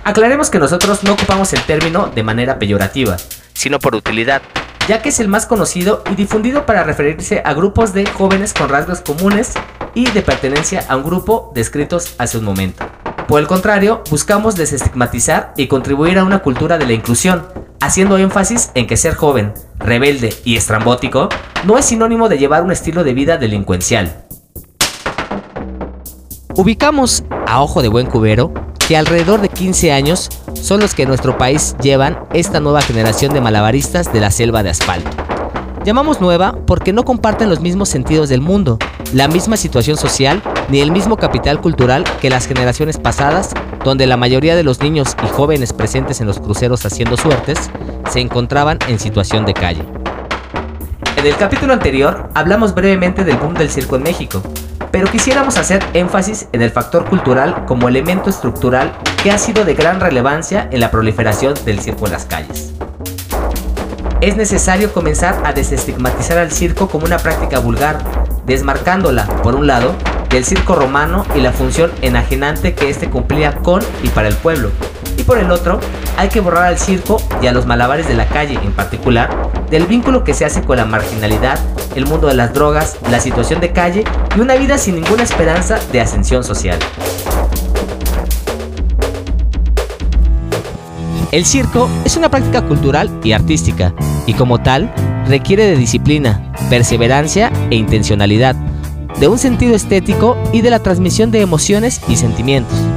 Aclaremos 0.03 0.50
que 0.50 0.58
nosotros 0.58 1.03
no 1.03 1.13
ocupamos 1.13 1.53
el 1.53 1.62
término 1.62 2.08
de 2.08 2.24
manera 2.24 2.58
peyorativa, 2.58 3.18
sino 3.53 3.77
por 3.77 3.94
utilidad, 3.94 4.41
ya 4.89 5.03
que 5.03 5.10
es 5.10 5.19
el 5.19 5.27
más 5.27 5.46
conocido 5.46 6.01
y 6.12 6.15
difundido 6.15 6.65
para 6.65 6.84
referirse 6.84 7.43
a 7.46 7.53
grupos 7.53 7.93
de 7.93 8.08
jóvenes 8.08 8.55
con 8.55 8.69
rasgos 8.69 9.01
comunes 9.01 9.53
y 9.93 10.10
de 10.10 10.24
pertenencia 10.24 10.84
a 10.89 10.98
un 10.98 11.03
grupo 11.03 11.51
descritos 11.53 12.15
hace 12.17 12.39
un 12.39 12.46
momento. 12.46 12.84
Por 13.27 13.39
el 13.39 13.46
contrario, 13.46 14.03
buscamos 14.10 14.55
desestigmatizar 14.55 15.53
y 15.55 15.67
contribuir 15.67 16.17
a 16.17 16.24
una 16.24 16.39
cultura 16.39 16.79
de 16.79 16.88
la 16.88 16.93
inclusión, 16.93 17.46
haciendo 17.79 18.17
énfasis 18.17 18.72
en 18.74 18.88
que 18.88 18.98
ser 18.98 19.13
joven, 19.13 19.53
rebelde 19.77 20.34
y 20.43 20.58
estrambótico 20.58 21.29
no 21.65 21.77
es 21.77 21.86
sinónimo 21.86 22.27
de 22.27 22.39
llevar 22.39 22.63
un 22.63 22.72
estilo 22.72 23.03
de 23.03 23.13
vida 23.13 23.38
delincuencial. 23.38 24.25
Ubicamos, 26.55 27.24
a 27.46 27.62
ojo 27.62 27.84
de 27.84 27.89
buen 27.89 28.08
cubero, 28.08 28.51
que 28.88 28.98
alrededor 28.98 29.39
de 29.39 29.50
15 29.50 29.91
años 29.91 30.29
son 30.62 30.80
los 30.80 30.94
que 30.94 31.04
en 31.04 31.10
nuestro 31.10 31.38
país 31.38 31.75
llevan 31.82 32.20
esta 32.34 32.60
nueva 32.60 32.82
generación 32.82 33.34
de 33.34 33.42
malabaristas 33.42 34.12
de 34.12 34.20
la 34.20 34.32
selva 34.32 34.63
de 34.63 34.70
asfalto. 34.70 35.10
Llamamos 35.86 36.20
nueva 36.20 36.56
porque 36.66 36.94
no 36.94 37.04
comparten 37.04 37.50
los 37.50 37.62
mismos 37.62 37.89
sentidos 37.89 38.30
del 38.30 38.42
mundo, 38.42 38.78
la 39.13 39.28
misma 39.28 39.58
situación 39.58 39.98
social 39.98 40.42
ni 40.70 40.82
el 40.82 40.92
mismo 40.92 41.18
capital 41.18 41.62
cultural 41.62 42.04
que 42.22 42.30
las 42.30 42.48
generaciones 42.48 42.98
pasadas, 42.98 43.51
donde 43.84 44.06
la 44.06 44.18
mayoría 44.18 44.56
de 44.56 44.63
los 44.63 44.82
niños 44.82 45.16
y 45.24 45.28
jóvenes 45.30 45.74
presentes 45.74 46.22
en 46.22 46.28
los 46.28 46.39
cruceros 46.39 46.86
haciendo 46.86 47.18
suertes 47.18 47.72
se 48.12 48.20
encontraban 48.20 48.78
en 48.88 49.00
situación 49.00 49.46
de 49.46 49.54
calle. 49.54 49.84
En 51.16 51.25
el 51.25 51.36
capítulo 51.38 51.74
anterior 51.74 52.30
hablamos 52.34 52.75
brevemente 52.75 53.24
del 53.24 53.38
boom 53.38 53.54
del 53.54 53.70
circo 53.70 53.96
en 53.96 54.04
México, 54.04 54.44
pero 54.91 55.12
quisiéramos 55.12 55.58
hacer 55.58 55.84
énfasis 55.93 56.48
en 56.51 56.62
el 56.62 56.72
factor 56.72 57.05
cultural 57.05 57.65
como 57.65 57.88
elemento 57.88 58.29
estructural 58.29 58.98
que 59.22 59.31
ha 59.31 59.38
sido 59.38 59.65
de 59.65 59.75
gran 59.75 60.00
relevancia 60.00 60.67
en 60.72 60.79
la 60.79 60.91
proliferación 60.91 61.53
del 61.65 61.79
circo 61.79 62.05
en 62.05 62.12
las 62.13 62.25
calles. 62.25 62.74
Es 64.22 64.36
necesario 64.36 64.91
comenzar 64.91 65.41
a 65.46 65.53
desestigmatizar 65.53 66.38
al 66.38 66.51
circo 66.51 66.89
como 66.89 67.05
una 67.05 67.19
práctica 67.19 67.60
vulgar, 67.60 68.00
desmarcándola, 68.46 69.25
por 69.43 69.55
un 69.55 69.65
lado, 69.65 69.96
del 70.29 70.46
circo 70.46 70.75
romano 70.75 71.25
y 71.36 71.39
la 71.39 71.53
función 71.53 71.91
enajenante 72.01 72.74
que 72.74 72.89
éste 72.89 73.10
cumplía 73.10 73.55
con 73.55 73.81
y 74.03 74.10
para 74.10 74.27
el 74.27 74.36
pueblo. 74.36 74.72
Por 75.30 75.38
el 75.38 75.52
otro, 75.52 75.80
hay 76.18 76.28
que 76.30 76.40
borrar 76.40 76.64
al 76.64 76.80
circo 76.80 77.22
y 77.40 77.46
a 77.46 77.52
los 77.52 77.68
malabares 77.68 78.08
de 78.08 78.16
la 78.16 78.26
calle 78.26 78.58
en 78.64 78.72
particular 78.72 79.30
del 79.70 79.86
vínculo 79.86 80.24
que 80.24 80.34
se 80.34 80.44
hace 80.44 80.64
con 80.64 80.78
la 80.78 80.86
marginalidad, 80.86 81.60
el 81.96 82.08
mundo 82.08 82.26
de 82.26 82.34
las 82.34 82.52
drogas, 82.52 82.98
la 83.12 83.20
situación 83.20 83.62
de 83.62 83.72
calle 83.72 84.06
y 84.36 84.40
una 84.40 84.56
vida 84.56 84.80
sin 84.80 84.96
ninguna 84.96 85.22
esperanza 85.22 85.78
de 85.92 86.02
ascensión 86.02 86.44
social. 86.44 86.80
El 91.32 91.46
circo 91.46 91.88
es 92.06 92.18
una 92.18 92.30
práctica 92.30 92.64
cultural 92.64 93.12
y 93.24 93.34
artística, 93.34 93.94
y 94.26 94.34
como 94.34 94.64
tal, 94.64 94.92
requiere 95.28 95.68
de 95.68 95.76
disciplina, 95.76 96.52
perseverancia 96.72 97.52
e 97.70 97.76
intencionalidad, 97.76 98.56
de 99.20 99.28
un 99.28 99.38
sentido 99.38 99.76
estético 99.76 100.36
y 100.52 100.62
de 100.62 100.72
la 100.72 100.80
transmisión 100.80 101.30
de 101.30 101.42
emociones 101.42 102.02
y 102.08 102.16
sentimientos. 102.16 102.88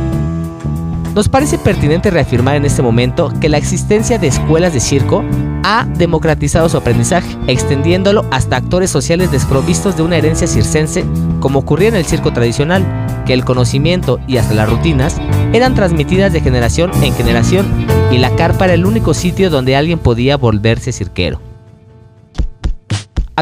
Nos 1.14 1.28
parece 1.28 1.58
pertinente 1.58 2.10
reafirmar 2.10 2.56
en 2.56 2.64
este 2.64 2.80
momento 2.80 3.30
que 3.38 3.50
la 3.50 3.58
existencia 3.58 4.18
de 4.18 4.28
escuelas 4.28 4.72
de 4.72 4.80
circo 4.80 5.22
ha 5.62 5.84
democratizado 5.84 6.70
su 6.70 6.78
aprendizaje, 6.78 7.36
extendiéndolo 7.46 8.24
hasta 8.30 8.56
actores 8.56 8.90
sociales 8.90 9.30
desprovistos 9.30 9.94
de 9.96 10.04
una 10.04 10.16
herencia 10.16 10.46
circense, 10.46 11.04
como 11.40 11.58
ocurría 11.58 11.88
en 11.88 11.96
el 11.96 12.06
circo 12.06 12.32
tradicional, 12.32 12.82
que 13.26 13.34
el 13.34 13.44
conocimiento 13.44 14.20
y 14.26 14.38
hasta 14.38 14.54
las 14.54 14.70
rutinas 14.70 15.20
eran 15.52 15.74
transmitidas 15.74 16.32
de 16.32 16.40
generación 16.40 16.90
en 17.02 17.12
generación 17.14 17.66
y 18.10 18.16
la 18.16 18.34
carpa 18.34 18.64
era 18.64 18.74
el 18.74 18.86
único 18.86 19.12
sitio 19.12 19.50
donde 19.50 19.76
alguien 19.76 19.98
podía 19.98 20.38
volverse 20.38 20.92
cirquero. 20.92 21.51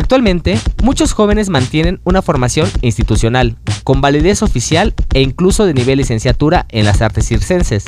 Actualmente, 0.00 0.58
muchos 0.82 1.12
jóvenes 1.12 1.50
mantienen 1.50 2.00
una 2.04 2.22
formación 2.22 2.66
institucional, 2.80 3.58
con 3.84 4.00
validez 4.00 4.42
oficial 4.42 4.94
e 5.12 5.20
incluso 5.20 5.66
de 5.66 5.74
nivel 5.74 5.98
licenciatura 5.98 6.64
en 6.70 6.86
las 6.86 7.02
artes 7.02 7.26
circenses, 7.26 7.84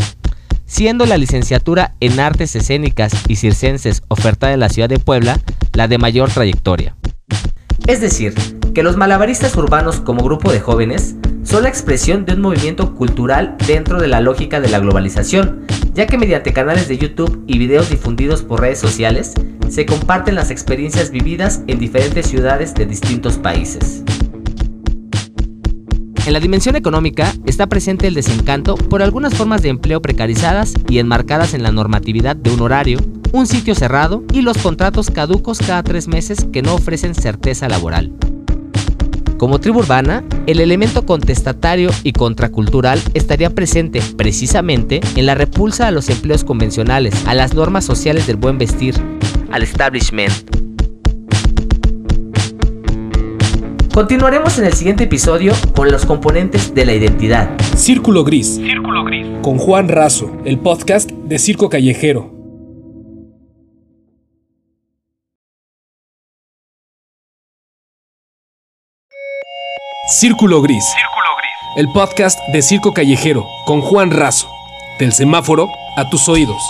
siendo 0.66 1.06
la 1.06 1.16
licenciatura 1.16 1.94
en 2.00 2.20
artes 2.20 2.54
escénicas 2.54 3.14
y 3.28 3.36
circenses 3.36 4.02
ofertada 4.08 4.52
en 4.52 4.60
la 4.60 4.68
ciudad 4.68 4.90
de 4.90 4.98
Puebla 4.98 5.40
la 5.72 5.88
de 5.88 5.96
mayor 5.96 6.30
trayectoria. 6.30 6.94
Es 7.86 8.02
decir, 8.02 8.34
que 8.74 8.82
los 8.82 8.98
malabaristas 8.98 9.56
urbanos 9.56 10.00
como 10.00 10.22
grupo 10.22 10.52
de 10.52 10.60
jóvenes 10.60 11.16
son 11.44 11.62
la 11.62 11.70
expresión 11.70 12.26
de 12.26 12.34
un 12.34 12.42
movimiento 12.42 12.94
cultural 12.94 13.56
dentro 13.66 13.98
de 13.98 14.08
la 14.08 14.20
lógica 14.20 14.60
de 14.60 14.68
la 14.68 14.80
globalización, 14.80 15.64
ya 15.94 16.06
que 16.06 16.18
mediante 16.18 16.52
canales 16.52 16.88
de 16.88 16.98
YouTube 16.98 17.42
y 17.46 17.58
videos 17.58 17.88
difundidos 17.88 18.42
por 18.42 18.60
redes 18.60 18.78
sociales 18.78 19.32
se 19.72 19.86
comparten 19.86 20.34
las 20.34 20.50
experiencias 20.50 21.10
vividas 21.10 21.62
en 21.66 21.78
diferentes 21.78 22.26
ciudades 22.26 22.74
de 22.74 22.84
distintos 22.84 23.38
países. 23.38 24.02
En 26.26 26.34
la 26.34 26.40
dimensión 26.40 26.76
económica 26.76 27.32
está 27.46 27.66
presente 27.66 28.06
el 28.06 28.12
desencanto 28.12 28.74
por 28.74 29.02
algunas 29.02 29.34
formas 29.34 29.62
de 29.62 29.70
empleo 29.70 30.02
precarizadas 30.02 30.74
y 30.90 30.98
enmarcadas 30.98 31.54
en 31.54 31.62
la 31.62 31.72
normatividad 31.72 32.36
de 32.36 32.50
un 32.50 32.60
horario, 32.60 32.98
un 33.32 33.46
sitio 33.46 33.74
cerrado 33.74 34.22
y 34.34 34.42
los 34.42 34.58
contratos 34.58 35.10
caducos 35.10 35.58
cada 35.58 35.82
tres 35.82 36.06
meses 36.06 36.46
que 36.52 36.60
no 36.60 36.74
ofrecen 36.74 37.14
certeza 37.14 37.66
laboral. 37.66 38.12
Como 39.38 39.58
tribu 39.58 39.78
urbana, 39.80 40.22
el 40.46 40.60
elemento 40.60 41.06
contestatario 41.06 41.90
y 42.02 42.12
contracultural 42.12 43.00
estaría 43.14 43.50
presente 43.50 44.02
precisamente 44.18 45.00
en 45.16 45.24
la 45.24 45.34
repulsa 45.34 45.88
a 45.88 45.90
los 45.92 46.10
empleos 46.10 46.44
convencionales, 46.44 47.14
a 47.26 47.34
las 47.34 47.54
normas 47.54 47.86
sociales 47.86 48.26
del 48.26 48.36
buen 48.36 48.58
vestir, 48.58 48.94
al 49.52 49.62
establishment. 49.62 50.32
Continuaremos 53.92 54.58
en 54.58 54.64
el 54.64 54.72
siguiente 54.72 55.04
episodio 55.04 55.52
con 55.76 55.92
los 55.92 56.06
componentes 56.06 56.74
de 56.74 56.86
la 56.86 56.94
identidad. 56.94 57.50
Círculo 57.76 58.24
Gris. 58.24 58.56
Círculo 58.56 59.04
Gris. 59.04 59.26
Con 59.42 59.58
Juan 59.58 59.88
Razo, 59.88 60.34
el 60.46 60.58
podcast 60.58 61.10
de 61.10 61.38
Circo 61.38 61.68
Callejero. 61.68 62.32
Círculo 70.08 70.62
Gris. 70.62 70.84
El 71.76 71.88
podcast 71.92 72.38
de 72.52 72.62
Circo 72.62 72.92
Callejero 72.92 73.46
con 73.66 73.82
Juan 73.82 74.10
Razo. 74.10 74.48
Del 74.98 75.12
semáforo 75.12 75.68
a 75.96 76.08
tus 76.08 76.28
oídos. 76.28 76.62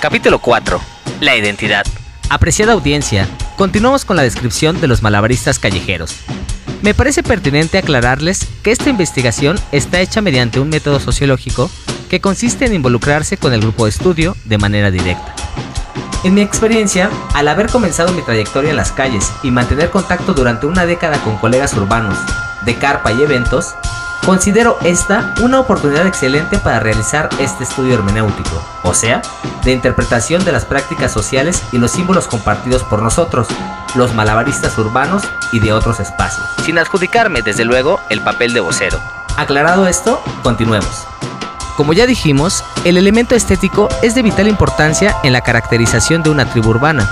Capítulo 0.00 0.38
4. 0.38 1.01
La 1.22 1.36
identidad. 1.36 1.86
Apreciada 2.30 2.72
audiencia, 2.72 3.28
continuamos 3.56 4.04
con 4.04 4.16
la 4.16 4.24
descripción 4.24 4.80
de 4.80 4.88
los 4.88 5.04
malabaristas 5.04 5.60
callejeros. 5.60 6.16
Me 6.82 6.94
parece 6.94 7.22
pertinente 7.22 7.78
aclararles 7.78 8.48
que 8.64 8.72
esta 8.72 8.90
investigación 8.90 9.56
está 9.70 10.00
hecha 10.00 10.20
mediante 10.20 10.58
un 10.58 10.68
método 10.68 10.98
sociológico 10.98 11.70
que 12.10 12.20
consiste 12.20 12.64
en 12.64 12.74
involucrarse 12.74 13.36
con 13.36 13.52
el 13.52 13.60
grupo 13.60 13.84
de 13.84 13.90
estudio 13.90 14.36
de 14.46 14.58
manera 14.58 14.90
directa. 14.90 15.32
En 16.24 16.34
mi 16.34 16.40
experiencia, 16.40 17.08
al 17.34 17.46
haber 17.46 17.68
comenzado 17.68 18.12
mi 18.12 18.22
trayectoria 18.22 18.70
en 18.70 18.76
las 18.76 18.90
calles 18.90 19.30
y 19.44 19.52
mantener 19.52 19.90
contacto 19.90 20.34
durante 20.34 20.66
una 20.66 20.86
década 20.86 21.22
con 21.22 21.36
colegas 21.36 21.72
urbanos, 21.74 22.18
de 22.64 22.74
carpa 22.74 23.12
y 23.12 23.22
eventos, 23.22 23.76
considero 24.24 24.78
esta 24.84 25.34
una 25.42 25.60
oportunidad 25.60 26.06
excelente 26.06 26.58
para 26.58 26.80
realizar 26.80 27.28
este 27.38 27.64
estudio 27.64 27.94
hermenéutico, 27.94 28.62
o 28.82 28.94
sea, 28.94 29.22
de 29.64 29.72
interpretación 29.72 30.44
de 30.44 30.52
las 30.52 30.64
prácticas 30.64 31.12
sociales 31.12 31.62
y 31.72 31.78
los 31.78 31.90
símbolos 31.90 32.26
compartidos 32.26 32.82
por 32.84 33.02
nosotros, 33.02 33.48
los 33.94 34.14
malabaristas 34.14 34.76
urbanos 34.78 35.22
y 35.52 35.60
de 35.60 35.72
otros 35.72 36.00
espacios, 36.00 36.46
sin 36.64 36.78
adjudicarme 36.78 37.42
desde 37.42 37.64
luego 37.64 38.00
el 38.10 38.22
papel 38.22 38.52
de 38.52 38.60
vocero. 38.60 39.00
Aclarado 39.36 39.86
esto, 39.86 40.22
continuemos. 40.42 41.06
Como 41.76 41.94
ya 41.94 42.06
dijimos, 42.06 42.64
el 42.84 42.98
elemento 42.98 43.34
estético 43.34 43.88
es 44.02 44.14
de 44.14 44.22
vital 44.22 44.46
importancia 44.46 45.16
en 45.22 45.32
la 45.32 45.40
caracterización 45.40 46.22
de 46.22 46.30
una 46.30 46.44
tribu 46.44 46.70
urbana. 46.70 47.08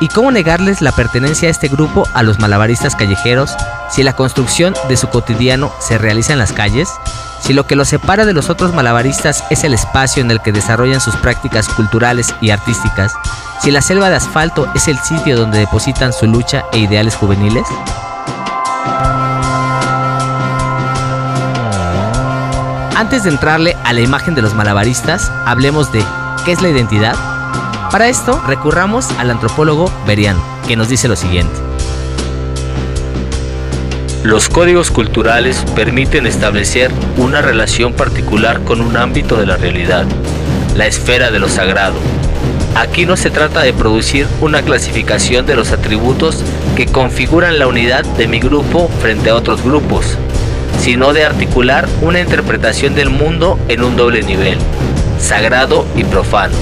¿Y 0.00 0.08
cómo 0.08 0.30
negarles 0.30 0.80
la 0.80 0.92
pertenencia 0.92 1.48
a 1.48 1.50
este 1.50 1.68
grupo 1.68 2.08
a 2.14 2.22
los 2.22 2.38
malabaristas 2.38 2.96
callejeros 2.96 3.54
si 3.90 4.02
la 4.02 4.14
construcción 4.14 4.74
de 4.88 4.96
su 4.96 5.08
cotidiano 5.08 5.72
se 5.80 5.98
realiza 5.98 6.32
en 6.32 6.38
las 6.38 6.52
calles? 6.52 6.88
Si 7.40 7.52
lo 7.52 7.66
que 7.66 7.76
los 7.76 7.88
separa 7.88 8.24
de 8.24 8.32
los 8.32 8.50
otros 8.50 8.74
malabaristas 8.74 9.44
es 9.50 9.64
el 9.64 9.74
espacio 9.74 10.22
en 10.22 10.30
el 10.30 10.40
que 10.40 10.52
desarrollan 10.52 11.00
sus 11.00 11.16
prácticas 11.16 11.68
culturales 11.68 12.34
y 12.40 12.50
artísticas, 12.50 13.12
si 13.60 13.70
la 13.70 13.82
selva 13.82 14.10
de 14.10 14.16
asfalto 14.16 14.66
es 14.74 14.88
el 14.88 14.98
sitio 14.98 15.36
donde 15.36 15.58
depositan 15.58 16.12
su 16.12 16.26
lucha 16.26 16.64
e 16.72 16.78
ideales 16.78 17.14
juveniles? 17.14 17.66
Antes 22.96 23.24
de 23.24 23.30
entrarle 23.30 23.76
a 23.84 23.92
la 23.92 24.00
imagen 24.00 24.34
de 24.34 24.42
los 24.42 24.54
malabaristas, 24.54 25.30
hablemos 25.44 25.92
de 25.92 26.04
qué 26.44 26.52
es 26.52 26.62
la 26.62 26.68
identidad. 26.68 27.33
Para 27.90 28.08
esto, 28.08 28.42
recurramos 28.46 29.10
al 29.18 29.30
antropólogo 29.30 29.90
Berian, 30.06 30.36
que 30.66 30.76
nos 30.76 30.88
dice 30.88 31.08
lo 31.08 31.16
siguiente. 31.16 31.54
Los 34.24 34.48
códigos 34.48 34.90
culturales 34.90 35.64
permiten 35.76 36.26
establecer 36.26 36.90
una 37.18 37.42
relación 37.42 37.92
particular 37.92 38.64
con 38.64 38.80
un 38.80 38.96
ámbito 38.96 39.36
de 39.36 39.46
la 39.46 39.56
realidad, 39.56 40.06
la 40.74 40.86
esfera 40.86 41.30
de 41.30 41.38
lo 41.38 41.48
sagrado. 41.48 41.96
Aquí 42.74 43.06
no 43.06 43.16
se 43.16 43.30
trata 43.30 43.60
de 43.60 43.72
producir 43.72 44.26
una 44.40 44.62
clasificación 44.62 45.46
de 45.46 45.54
los 45.54 45.70
atributos 45.70 46.42
que 46.74 46.86
configuran 46.86 47.58
la 47.58 47.66
unidad 47.66 48.04
de 48.16 48.26
mi 48.26 48.40
grupo 48.40 48.88
frente 49.00 49.30
a 49.30 49.36
otros 49.36 49.62
grupos, 49.62 50.16
sino 50.80 51.12
de 51.12 51.24
articular 51.24 51.86
una 52.00 52.20
interpretación 52.20 52.94
del 52.94 53.10
mundo 53.10 53.58
en 53.68 53.84
un 53.84 53.94
doble 53.94 54.22
nivel, 54.22 54.58
sagrado 55.20 55.86
y 55.94 56.02
profano. 56.02 56.54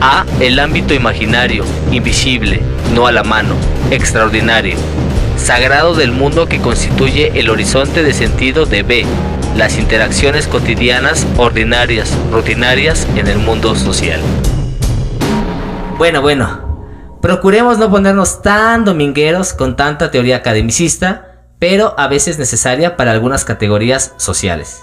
A. 0.00 0.24
El 0.40 0.58
ámbito 0.58 0.94
imaginario, 0.94 1.64
invisible, 1.90 2.60
no 2.94 3.06
a 3.06 3.12
la 3.12 3.22
mano, 3.22 3.54
extraordinario, 3.90 4.76
sagrado 5.36 5.94
del 5.94 6.12
mundo 6.12 6.46
que 6.46 6.60
constituye 6.60 7.38
el 7.38 7.50
horizonte 7.50 8.02
de 8.02 8.12
sentido 8.12 8.66
de 8.66 8.82
B. 8.82 9.06
Las 9.56 9.78
interacciones 9.78 10.46
cotidianas, 10.46 11.26
ordinarias, 11.36 12.12
rutinarias 12.30 13.06
en 13.16 13.26
el 13.26 13.38
mundo 13.38 13.74
social. 13.74 14.20
Bueno, 15.96 16.22
bueno, 16.22 17.18
procuremos 17.20 17.78
no 17.78 17.90
ponernos 17.90 18.42
tan 18.42 18.84
domingueros 18.84 19.52
con 19.52 19.76
tanta 19.76 20.10
teoría 20.10 20.36
academicista 20.36 21.28
pero 21.58 21.98
a 21.98 22.08
veces 22.08 22.38
necesaria 22.38 22.96
para 22.96 23.12
algunas 23.12 23.44
categorías 23.44 24.14
sociales. 24.16 24.82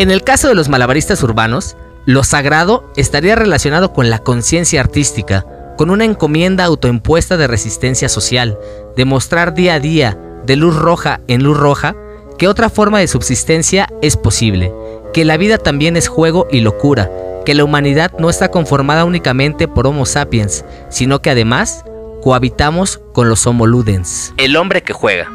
En 0.00 0.10
el 0.10 0.24
caso 0.24 0.48
de 0.48 0.54
los 0.54 0.70
malabaristas 0.70 1.22
urbanos, 1.22 1.76
lo 2.06 2.24
sagrado 2.24 2.90
estaría 2.96 3.36
relacionado 3.36 3.92
con 3.92 4.08
la 4.08 4.18
conciencia 4.20 4.80
artística, 4.80 5.44
con 5.76 5.90
una 5.90 6.06
encomienda 6.06 6.64
autoimpuesta 6.64 7.36
de 7.36 7.46
resistencia 7.46 8.08
social, 8.08 8.58
de 8.96 9.04
mostrar 9.04 9.52
día 9.52 9.74
a 9.74 9.78
día, 9.78 10.18
de 10.46 10.56
luz 10.56 10.74
roja 10.74 11.20
en 11.28 11.42
luz 11.42 11.58
roja, 11.58 11.96
que 12.38 12.48
otra 12.48 12.70
forma 12.70 12.98
de 12.98 13.08
subsistencia 13.08 13.90
es 14.00 14.16
posible, 14.16 14.72
que 15.12 15.26
la 15.26 15.36
vida 15.36 15.58
también 15.58 15.98
es 15.98 16.08
juego 16.08 16.48
y 16.50 16.60
locura, 16.60 17.10
que 17.44 17.52
la 17.52 17.64
humanidad 17.64 18.10
no 18.18 18.30
está 18.30 18.50
conformada 18.50 19.04
únicamente 19.04 19.68
por 19.68 19.86
Homo 19.86 20.06
sapiens, 20.06 20.64
sino 20.88 21.20
que 21.20 21.28
además 21.28 21.84
cohabitamos 22.22 23.02
con 23.12 23.28
los 23.28 23.46
Homo 23.46 23.66
ludens. 23.66 24.32
El 24.38 24.56
hombre 24.56 24.82
que 24.82 24.94
juega. 24.94 25.28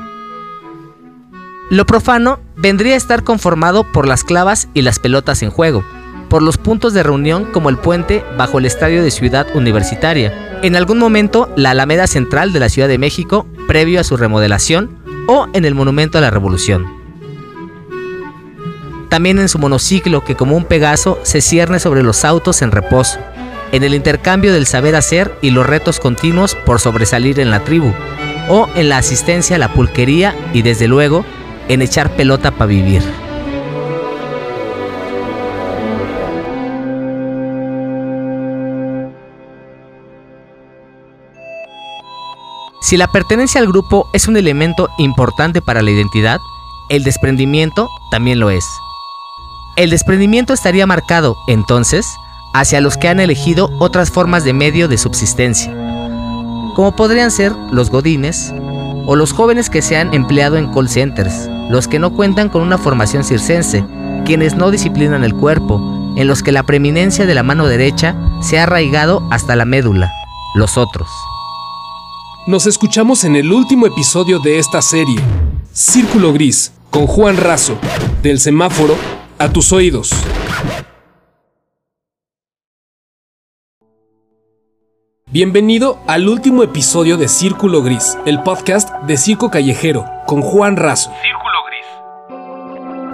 Lo 1.69 1.85
profano 1.85 2.39
vendría 2.65 2.95
a 2.95 2.97
estar 2.97 3.23
conformado 3.23 3.83
por 3.83 4.07
las 4.07 4.23
clavas 4.23 4.69
y 4.73 4.81
las 4.81 4.97
pelotas 4.97 5.43
en 5.43 5.51
juego, 5.51 5.85
por 6.29 6.41
los 6.41 6.57
puntos 6.57 6.95
de 6.95 7.03
reunión 7.03 7.45
como 7.45 7.69
el 7.69 7.77
puente 7.77 8.25
bajo 8.39 8.57
el 8.57 8.65
estadio 8.65 9.03
de 9.03 9.11
Ciudad 9.11 9.45
Universitaria, 9.55 10.33
en 10.63 10.75
algún 10.75 10.97
momento 10.97 11.47
la 11.55 11.69
Alameda 11.69 12.07
Central 12.07 12.53
de 12.53 12.59
la 12.59 12.69
Ciudad 12.69 12.87
de 12.87 12.97
México 12.97 13.45
previo 13.67 13.99
a 13.99 14.03
su 14.03 14.17
remodelación 14.17 14.97
o 15.27 15.45
en 15.53 15.63
el 15.63 15.75
Monumento 15.75 16.17
a 16.17 16.21
la 16.21 16.31
Revolución. 16.31 16.87
También 19.09 19.37
en 19.37 19.47
su 19.47 19.59
monociclo 19.59 20.23
que 20.23 20.33
como 20.33 20.57
un 20.57 20.65
pegaso 20.65 21.19
se 21.21 21.41
cierne 21.41 21.77
sobre 21.77 22.01
los 22.01 22.25
autos 22.25 22.63
en 22.63 22.71
reposo, 22.71 23.19
en 23.73 23.83
el 23.83 23.93
intercambio 23.93 24.51
del 24.51 24.65
saber 24.65 24.95
hacer 24.95 25.37
y 25.43 25.51
los 25.51 25.67
retos 25.67 25.99
continuos 25.99 26.55
por 26.65 26.79
sobresalir 26.79 27.39
en 27.39 27.51
la 27.51 27.63
tribu, 27.63 27.93
o 28.49 28.67
en 28.73 28.89
la 28.89 28.97
asistencia 28.97 29.57
a 29.57 29.59
la 29.59 29.71
pulquería 29.71 30.35
y 30.51 30.63
desde 30.63 30.87
luego 30.87 31.25
en 31.69 31.81
echar 31.81 32.15
pelota 32.15 32.51
para 32.51 32.67
vivir. 32.67 33.01
Si 42.85 42.97
la 42.97 43.07
pertenencia 43.07 43.59
al 43.59 43.67
grupo 43.67 44.07
es 44.13 44.27
un 44.27 44.37
elemento 44.37 44.89
importante 44.99 45.59
para 45.59 45.81
la 45.81 45.89
identidad, 45.89 46.39
el 46.87 47.03
desprendimiento 47.03 47.89
también 48.11 48.39
lo 48.39 48.51
es. 48.51 48.63
El 49.75 49.89
desprendimiento 49.89 50.53
estaría 50.53 50.85
marcado, 50.85 51.35
entonces, 51.47 52.05
hacia 52.53 52.81
los 52.81 52.95
que 52.95 53.07
han 53.07 53.19
elegido 53.19 53.71
otras 53.79 54.11
formas 54.11 54.43
de 54.43 54.53
medio 54.53 54.87
de 54.87 54.99
subsistencia, 54.99 55.73
como 56.75 56.95
podrían 56.95 57.31
ser 57.31 57.53
los 57.71 57.89
godines 57.89 58.53
o 59.07 59.15
los 59.15 59.33
jóvenes 59.33 59.71
que 59.71 59.81
se 59.81 59.97
han 59.97 60.13
empleado 60.13 60.55
en 60.55 60.71
call 60.71 60.87
centers, 60.87 61.49
los 61.69 61.87
que 61.87 61.99
no 61.99 62.13
cuentan 62.13 62.49
con 62.49 62.61
una 62.61 62.77
formación 62.77 63.23
circense, 63.23 63.85
quienes 64.25 64.55
no 64.55 64.71
disciplinan 64.71 65.23
el 65.23 65.35
cuerpo, 65.35 65.81
en 66.15 66.27
los 66.27 66.43
que 66.43 66.51
la 66.51 66.63
preeminencia 66.63 67.25
de 67.25 67.35
la 67.35 67.43
mano 67.43 67.67
derecha 67.67 68.15
se 68.41 68.59
ha 68.59 68.63
arraigado 68.63 69.27
hasta 69.31 69.55
la 69.55 69.65
médula, 69.65 70.11
los 70.55 70.77
otros. 70.77 71.09
Nos 72.47 72.67
escuchamos 72.67 73.23
en 73.23 73.35
el 73.35 73.51
último 73.51 73.87
episodio 73.87 74.39
de 74.39 74.59
esta 74.59 74.81
serie, 74.81 75.19
Círculo 75.73 76.31
Gris, 76.31 76.73
con 76.91 77.07
Juan 77.07 77.37
Razo, 77.37 77.77
del 78.21 78.39
semáforo 78.39 78.95
a 79.39 79.49
tus 79.49 79.73
oídos. 79.73 80.11
Bienvenido 85.31 85.99
al 86.07 86.29
último 86.29 86.63
episodio 86.63 87.17
de 87.17 87.27
Círculo 87.27 87.81
Gris, 87.81 88.17
el 88.25 88.41
podcast 88.43 88.89
de 89.01 89.17
Circo 89.17 89.51
Callejero, 89.51 90.05
con 90.27 90.41
Juan 90.41 90.77
Razo. 90.77 91.11
Círculo. 91.21 91.54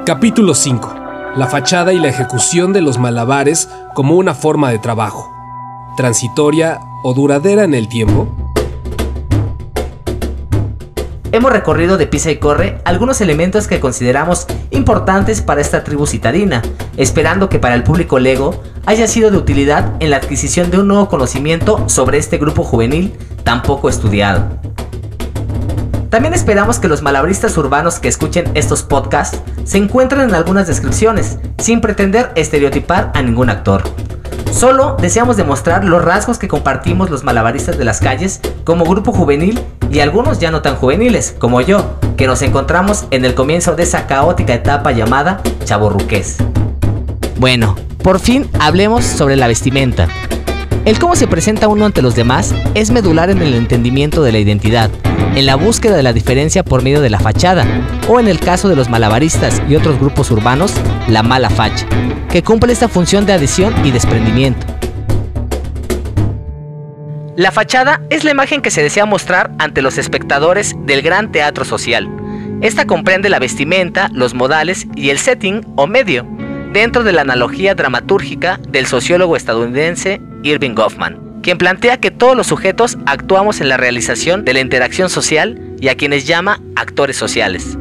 Capítulo 0.03 0.55
5. 0.55 0.95
La 1.35 1.45
fachada 1.45 1.93
y 1.93 1.99
la 1.99 2.07
ejecución 2.07 2.73
de 2.73 2.81
los 2.81 2.97
malabares 2.97 3.69
como 3.93 4.15
una 4.15 4.33
forma 4.33 4.71
de 4.71 4.79
trabajo. 4.79 5.31
Transitoria 5.95 6.79
o 7.03 7.13
duradera 7.13 7.63
en 7.65 7.75
el 7.75 7.87
tiempo. 7.87 8.27
Hemos 11.31 11.53
recorrido 11.53 11.97
de 11.97 12.07
pisa 12.07 12.31
y 12.31 12.37
corre 12.37 12.81
algunos 12.83 13.21
elementos 13.21 13.67
que 13.67 13.79
consideramos 13.79 14.47
importantes 14.71 15.43
para 15.43 15.61
esta 15.61 15.83
tribu 15.83 16.07
citadina, 16.07 16.63
esperando 16.97 17.47
que 17.47 17.59
para 17.59 17.75
el 17.75 17.83
público 17.83 18.17
Lego 18.17 18.59
haya 18.87 19.07
sido 19.07 19.29
de 19.29 19.37
utilidad 19.37 19.93
en 19.99 20.09
la 20.09 20.17
adquisición 20.17 20.71
de 20.71 20.79
un 20.79 20.87
nuevo 20.87 21.09
conocimiento 21.09 21.87
sobre 21.87 22.17
este 22.17 22.39
grupo 22.39 22.63
juvenil 22.63 23.13
tan 23.43 23.61
poco 23.61 23.87
estudiado. 23.87 24.47
También 26.09 26.33
esperamos 26.33 26.77
que 26.77 26.89
los 26.89 27.01
malabaristas 27.01 27.55
urbanos 27.57 27.99
que 27.99 28.09
escuchen 28.09 28.51
estos 28.53 28.83
podcasts 28.83 29.39
se 29.63 29.77
encuentren 29.77 30.29
en 30.29 30.35
algunas 30.35 30.67
descripciones, 30.67 31.39
sin 31.57 31.81
pretender 31.81 32.31
estereotipar 32.35 33.11
a 33.13 33.21
ningún 33.21 33.49
actor. 33.49 33.83
Solo 34.51 34.97
deseamos 34.99 35.37
demostrar 35.37 35.85
los 35.85 36.03
rasgos 36.03 36.37
que 36.37 36.47
compartimos 36.47 37.09
los 37.09 37.23
malabaristas 37.23 37.77
de 37.77 37.85
las 37.85 37.99
calles 37.99 38.41
como 38.63 38.85
grupo 38.85 39.13
juvenil 39.13 39.59
y 39.91 39.99
algunos 39.99 40.39
ya 40.39 40.51
no 40.51 40.61
tan 40.61 40.75
juveniles, 40.75 41.35
como 41.39 41.61
yo, 41.61 41.95
que 42.17 42.27
nos 42.27 42.41
encontramos 42.41 43.05
en 43.11 43.25
el 43.25 43.33
comienzo 43.33 43.75
de 43.75 43.83
esa 43.83 44.07
caótica 44.07 44.53
etapa 44.53 44.91
llamada 44.91 45.41
chaborruqués. 45.63 46.37
Bueno, 47.37 47.75
por 48.03 48.19
fin 48.19 48.49
hablemos 48.59 49.05
sobre 49.05 49.35
la 49.35 49.47
vestimenta. 49.47 50.07
El 50.83 50.97
cómo 50.97 51.15
se 51.15 51.27
presenta 51.27 51.67
uno 51.67 51.85
ante 51.85 52.01
los 52.01 52.15
demás 52.15 52.55
es 52.73 52.89
medular 52.89 53.29
en 53.29 53.43
el 53.43 53.53
entendimiento 53.53 54.23
de 54.23 54.31
la 54.31 54.39
identidad, 54.39 54.89
en 55.35 55.45
la 55.45 55.55
búsqueda 55.55 55.95
de 55.95 56.01
la 56.01 56.11
diferencia 56.11 56.63
por 56.63 56.81
medio 56.81 57.01
de 57.01 57.11
la 57.11 57.19
fachada, 57.19 57.67
o 58.09 58.19
en 58.19 58.27
el 58.27 58.39
caso 58.39 58.67
de 58.67 58.75
los 58.75 58.89
malabaristas 58.89 59.61
y 59.69 59.75
otros 59.75 59.99
grupos 59.99 60.31
urbanos, 60.31 60.73
la 61.07 61.21
mala 61.21 61.51
facha, 61.51 61.85
que 62.31 62.41
cumple 62.41 62.73
esta 62.73 62.87
función 62.87 63.27
de 63.27 63.33
adhesión 63.33 63.75
y 63.85 63.91
desprendimiento. 63.91 64.65
La 67.35 67.51
fachada 67.51 68.01
es 68.09 68.23
la 68.23 68.31
imagen 68.31 68.63
que 68.63 68.71
se 68.71 68.81
desea 68.81 69.05
mostrar 69.05 69.51
ante 69.59 69.83
los 69.83 69.99
espectadores 69.99 70.75
del 70.79 71.03
gran 71.03 71.31
teatro 71.31 71.63
social. 71.63 72.09
Esta 72.61 72.87
comprende 72.87 73.29
la 73.29 73.37
vestimenta, 73.37 74.09
los 74.13 74.33
modales 74.33 74.87
y 74.95 75.11
el 75.11 75.19
setting 75.19 75.61
o 75.75 75.85
medio, 75.85 76.25
dentro 76.71 77.03
de 77.03 77.11
la 77.11 77.21
analogía 77.21 77.75
dramatúrgica 77.75 78.59
del 78.69 78.85
sociólogo 78.85 79.35
estadounidense 79.35 80.21
Irving 80.43 80.73
Goffman, 80.73 81.19
quien 81.41 81.57
plantea 81.57 81.97
que 81.97 82.11
todos 82.11 82.35
los 82.35 82.47
sujetos 82.47 82.97
actuamos 83.05 83.61
en 83.61 83.69
la 83.69 83.77
realización 83.77 84.45
de 84.45 84.53
la 84.53 84.61
interacción 84.61 85.09
social 85.09 85.59
y 85.79 85.89
a 85.89 85.95
quienes 85.95 86.25
llama 86.25 86.61
actores 86.75 87.17
sociales. 87.17 87.77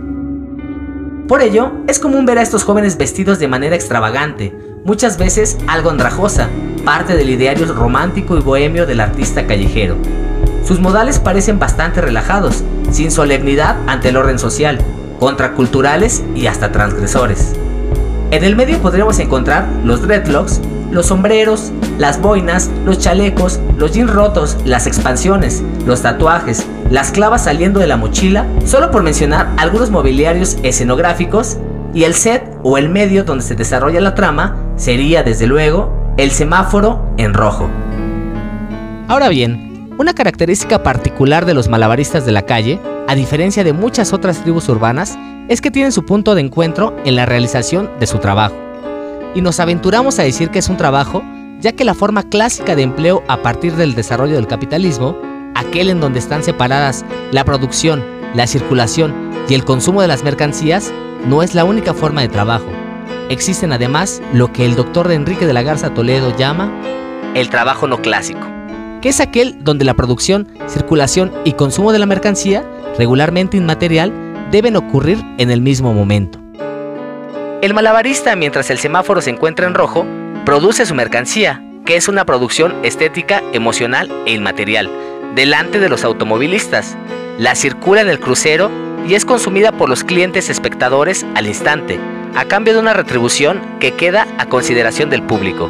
Por 1.29 1.43
ello, 1.43 1.73
es 1.87 2.01
común 2.01 2.27
ver 2.27 2.39
a 2.39 2.43
estos 2.43 2.65
jóvenes 2.65 2.97
vestidos 2.97 3.39
de 3.39 3.47
manera 3.47 3.77
extravagante, 3.77 4.53
muchas 4.85 5.19
veces 5.19 5.59
algo 5.69 5.91
andrajosa, 5.91 6.49
parte 6.85 7.17
del 7.17 7.31
ideario 7.31 7.73
romántico 7.73 8.37
y 8.37 8.41
bohemio 8.41 8.87
del 8.87 9.01
artista 9.01 9.47
callejero. 9.47 9.97
Sus 10.67 10.81
modales 10.81 11.21
parecen 11.21 11.59
bastante 11.61 12.01
relajados, 12.01 12.65
sin 12.91 13.13
solemnidad 13.13 13.77
ante 13.87 14.09
el 14.09 14.17
orden 14.17 14.41
social, 14.41 14.81
contraculturales 15.21 16.25
y 16.35 16.47
hasta 16.47 16.73
transgresores. 16.73 17.60
En 18.31 18.45
el 18.45 18.55
medio 18.55 18.79
podremos 18.79 19.19
encontrar 19.19 19.69
los 19.85 20.03
dreadlocks, 20.03 20.61
los 20.93 21.07
sombreros, 21.07 21.73
las 21.99 22.23
boinas, 22.23 22.71
los 22.85 23.01
chalecos, 23.01 23.59
los 23.77 23.93
jeans 23.93 24.09
rotos, 24.09 24.57
las 24.65 24.87
expansiones, 24.87 25.65
los 25.85 26.03
tatuajes, 26.03 26.65
las 26.91 27.11
clavas 27.11 27.43
saliendo 27.45 27.81
de 27.81 27.89
la 27.89 27.97
mochila, 27.97 28.47
solo 28.65 28.93
por 28.93 29.03
mencionar 29.03 29.49
algunos 29.57 29.91
mobiliarios 29.91 30.59
escenográficos, 30.63 31.57
y 31.93 32.05
el 32.05 32.15
set 32.15 32.57
o 32.63 32.79
el 32.79 32.89
medio 32.89 33.25
donde 33.25 33.43
se 33.43 33.57
desarrolla 33.57 34.01
la 34.01 34.15
trama 34.15 34.55
sería, 34.77 35.25
desde 35.25 35.49
luego, 35.49 36.15
el 36.17 36.31
semáforo 36.31 37.13
en 37.17 37.35
rojo. 37.35 37.69
Ahora 39.09 39.29
bien, 39.29 39.89
una 39.99 40.15
característica 40.15 40.85
particular 40.85 41.47
de 41.47 41.55
los 41.55 41.69
malabaristas 41.69 42.25
de 42.25 42.31
la 42.31 42.43
calle, 42.43 42.79
a 43.09 43.17
diferencia 43.17 43.65
de 43.65 43.73
muchas 43.73 44.13
otras 44.13 44.41
tribus 44.43 44.69
urbanas, 44.69 45.19
es 45.51 45.61
que 45.61 45.73
tienen 45.73 45.91
su 45.91 46.07
punto 46.07 46.37
de 46.37 46.43
encuentro 46.43 46.97
en 47.05 47.17
la 47.17 47.27
realización 47.27 47.91
de 47.99 48.07
su 48.07 48.19
trabajo. 48.19 48.55
Y 49.35 49.43
nos 49.43 49.59
aventuramos 49.59 50.21
a 50.21 50.23
decir 50.23 50.51
que 50.51 50.61
es 50.61 50.69
un 50.69 50.77
trabajo, 50.77 51.25
ya 51.59 51.73
que 51.73 51.85
la 51.85 51.95
forma 51.95 52.23
clásica 52.23 52.77
de 52.77 52.83
empleo 52.83 53.25
a 53.27 53.43
partir 53.43 53.75
del 53.75 53.97
desarrollo 53.97 54.37
del 54.37 54.47
capitalismo, 54.47 55.19
aquel 55.57 55.91
en 55.91 56.01
donde 56.01 56.21
están 56.21 56.45
separadas 56.45 57.05
la 57.33 57.45
producción, 57.45 58.05
la 58.33 58.47
circulación 58.47 59.13
y 59.49 59.55
el 59.55 59.65
consumo 59.65 60.01
de 60.01 60.07
las 60.07 60.23
mercancías, 60.23 60.93
no 61.27 61.43
es 61.43 61.57
la 61.57 61.65
única 61.65 61.95
forma 61.95 62.21
de 62.21 62.29
trabajo. 62.29 62.67
Existen 63.29 63.73
además 63.73 64.23
lo 64.33 64.53
que 64.53 64.65
el 64.65 64.77
doctor 64.77 65.11
Enrique 65.11 65.47
de 65.47 65.53
la 65.53 65.63
Garza 65.63 65.93
Toledo 65.93 66.37
llama 66.37 66.73
el 67.35 67.51
trabajo 67.51 67.89
no 67.89 68.01
clásico, 68.01 68.47
que 69.03 69.09
es 69.09 69.19
aquel 69.19 69.65
donde 69.65 69.85
la 69.85 69.95
producción, 69.95 70.47
circulación 70.69 71.33
y 71.45 71.55
consumo 71.55 71.91
de 71.91 71.99
la 71.99 72.07
mercancía, 72.07 72.65
regularmente 72.97 73.57
inmaterial, 73.57 74.30
deben 74.51 74.77
ocurrir 74.77 75.19
en 75.39 75.51
el 75.51 75.61
mismo 75.61 75.93
momento. 75.93 76.39
El 77.63 77.75
malabarista, 77.75 78.37
mientras 78.37 78.71
el 78.71 78.79
semáforo 78.79 79.21
se 79.21 79.31
encuentra 79.31 79.67
en 79.67 79.75
rojo, 79.75 80.07
produce 80.45 80.87
su 80.87 80.95
mercancía, 80.95 81.63
que 81.85 81.97
es 81.97 82.09
una 82.09 82.25
producción 82.25 82.75
estética, 82.83 83.43
emocional 83.53 84.11
e 84.27 84.33
inmaterial, 84.33 84.91
delante 85.35 85.79
de 85.79 85.89
los 85.89 86.05
automovilistas. 86.05 86.97
La 87.39 87.55
circula 87.55 88.01
en 88.01 88.09
el 88.09 88.19
crucero 88.19 88.71
y 89.07 89.15
es 89.15 89.25
consumida 89.25 89.73
por 89.73 89.89
los 89.89 90.05
clientes 90.05 90.49
espectadores 90.49 91.27
al 91.35 91.47
instante, 91.47 91.99
a 92.35 92.45
cambio 92.45 92.75
de 92.75 92.81
una 92.81 92.93
retribución 92.93 93.61
que 93.79 93.93
queda 93.93 94.27
a 94.39 94.47
consideración 94.47 95.11
del 95.11 95.23
público. 95.23 95.69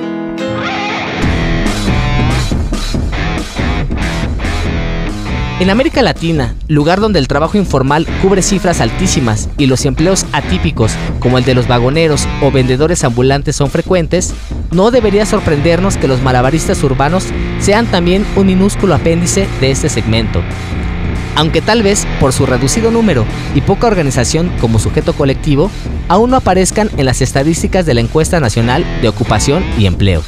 En 5.61 5.69
América 5.69 6.01
Latina, 6.01 6.55
lugar 6.69 7.01
donde 7.01 7.19
el 7.19 7.29
trabajo 7.29 7.59
informal 7.59 8.07
cubre 8.23 8.41
cifras 8.41 8.81
altísimas 8.81 9.51
y 9.59 9.67
los 9.67 9.85
empleos 9.85 10.25
atípicos, 10.33 10.93
como 11.19 11.37
el 11.37 11.45
de 11.45 11.55
los 11.55 11.69
vagoneros 11.69 12.27
o 12.41 12.51
vendedores 12.51 13.05
ambulantes 13.05 13.57
son 13.57 13.71
frecuentes, 13.71 14.33
no 14.71 14.91
debería 14.91 15.27
sorprendernos 15.27 15.99
que 15.99 16.09
los 16.09 16.23
malabaristas 16.23 16.83
urbanos 16.83 17.27
sean 17.61 17.85
también 17.85 18.25
un 18.37 18.47
minúsculo 18.47 18.95
apéndice 18.95 19.47
de 19.61 19.71
este 19.71 19.91
segmento. 19.91 20.41
Aunque 21.37 21.61
tal 21.61 21.83
vez 21.83 22.07
por 22.21 22.33
su 22.33 22.47
reducido 22.47 22.91
número 22.91 23.27
y 23.55 23.61
poca 23.61 23.87
organización 23.87 24.51
como 24.63 24.79
sujeto 24.79 25.13
colectivo, 25.13 25.71
aún 26.09 26.31
no 26.31 26.39
aparezcan 26.39 26.89
en 26.97 27.05
las 27.05 27.21
estadísticas 27.21 27.85
de 27.85 27.93
la 27.93 28.01
encuesta 28.01 28.41
nacional 28.41 28.83
de 29.03 29.09
ocupación 29.09 29.63
y 29.79 29.85
empleo. 29.85 30.23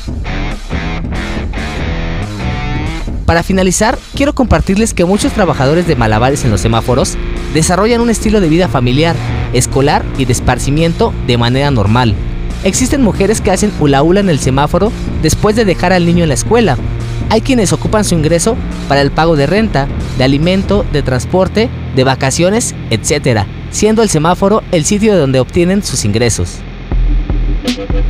Para 3.33 3.43
finalizar, 3.43 3.99
quiero 4.15 4.35
compartirles 4.35 4.93
que 4.93 5.07
muchos 5.07 5.33
trabajadores 5.33 5.87
de 5.87 5.97
malabares 5.97 6.45
en 6.45 6.51
los 6.51 6.61
semáforos 6.61 7.15
desarrollan 7.55 8.03
un 8.03 8.11
estilo 8.11 8.43
de 8.43 8.51
vida 8.51 8.69
familiar, 8.69 9.17
escolar 9.55 10.05
y 10.19 10.27
de 10.27 10.35
esparcimiento 10.35 11.15
de 11.27 11.39
manera 11.39 11.71
normal. 11.71 12.15
Existen 12.63 13.01
mujeres 13.01 13.41
que 13.41 13.51
hacen 13.51 13.73
hula 13.81 14.03
hula 14.03 14.21
en 14.21 14.29
el 14.29 14.39
semáforo 14.39 14.93
después 15.23 15.57
de 15.57 15.65
dejar 15.65 15.95
al 15.95 16.05
niño 16.05 16.25
en 16.25 16.29
la 16.29 16.35
escuela. 16.35 16.77
Hay 17.31 17.41
quienes 17.41 17.73
ocupan 17.73 18.05
su 18.05 18.15
ingreso 18.15 18.55
para 18.87 19.01
el 19.01 19.11
pago 19.11 19.35
de 19.35 19.47
renta, 19.47 19.89
de 20.19 20.25
alimento, 20.25 20.85
de 20.93 21.03
transporte, 21.03 21.71
de 21.97 22.05
vacaciones, 22.05 22.75
etc., 22.91 23.47
siendo 23.71 24.03
el 24.03 24.11
semáforo 24.11 24.63
el 24.73 24.85
sitio 24.85 25.15
de 25.15 25.21
donde 25.21 25.41
obtienen 25.41 25.83
sus 25.83 26.05
ingresos. 26.05 26.59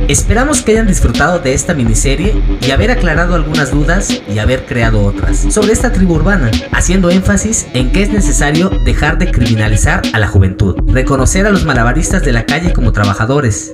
Esperamos 0.07 0.61
que 0.61 0.73
hayan 0.73 0.87
disfrutado 0.87 1.39
de 1.39 1.53
esta 1.53 1.73
miniserie 1.73 2.33
y 2.61 2.71
haber 2.71 2.91
aclarado 2.91 3.35
algunas 3.35 3.71
dudas 3.71 4.21
y 4.27 4.39
haber 4.39 4.65
creado 4.65 5.03
otras 5.05 5.37
sobre 5.49 5.73
esta 5.73 5.91
tribu 5.91 6.15
urbana, 6.15 6.51
haciendo 6.71 7.09
énfasis 7.09 7.67
en 7.73 7.91
que 7.91 8.03
es 8.03 8.09
necesario 8.09 8.69
dejar 8.85 9.17
de 9.17 9.31
criminalizar 9.31 10.01
a 10.13 10.19
la 10.19 10.27
juventud, 10.27 10.75
reconocer 10.87 11.45
a 11.45 11.51
los 11.51 11.65
malabaristas 11.65 12.23
de 12.23 12.33
la 12.33 12.45
calle 12.45 12.73
como 12.73 12.91
trabajadores, 12.91 13.73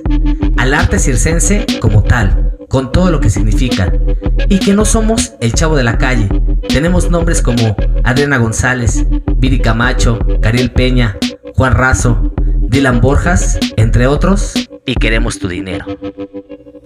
al 0.56 0.74
arte 0.74 0.98
circense 0.98 1.66
como 1.80 2.02
tal, 2.02 2.56
con 2.68 2.92
todo 2.92 3.10
lo 3.10 3.20
que 3.20 3.30
significa, 3.30 3.92
y 4.48 4.60
que 4.60 4.72
no 4.72 4.84
somos 4.84 5.34
el 5.40 5.52
chavo 5.52 5.76
de 5.76 5.84
la 5.84 5.98
calle, 5.98 6.28
Tenemos 6.68 7.10
nombres 7.10 7.42
como 7.42 7.76
Adriana 8.04 8.38
González, 8.38 9.04
Viri 9.38 9.58
Camacho, 9.58 10.20
Cariel 10.40 10.70
Peña, 10.70 11.16
Juan 11.56 11.74
Razo, 11.74 12.32
Dylan 12.68 13.00
Borjas, 13.00 13.58
entre 13.76 14.06
otros, 14.06 14.54
y 14.86 14.94
queremos 14.94 15.38
tu 15.38 15.48
dinero. 15.48 15.86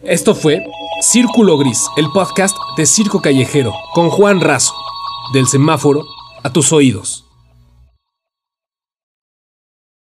Esto 0.02 0.34
fue 0.34 0.64
Círculo 1.00 1.56
Gris, 1.58 1.86
el 1.96 2.06
podcast 2.12 2.56
de 2.76 2.86
Circo 2.86 3.20
Callejero, 3.20 3.72
con 3.94 4.10
Juan 4.10 4.40
Razo, 4.40 4.74
del 5.32 5.46
semáforo 5.46 6.02
a 6.42 6.52
tus 6.52 6.72
oídos. 6.72 7.23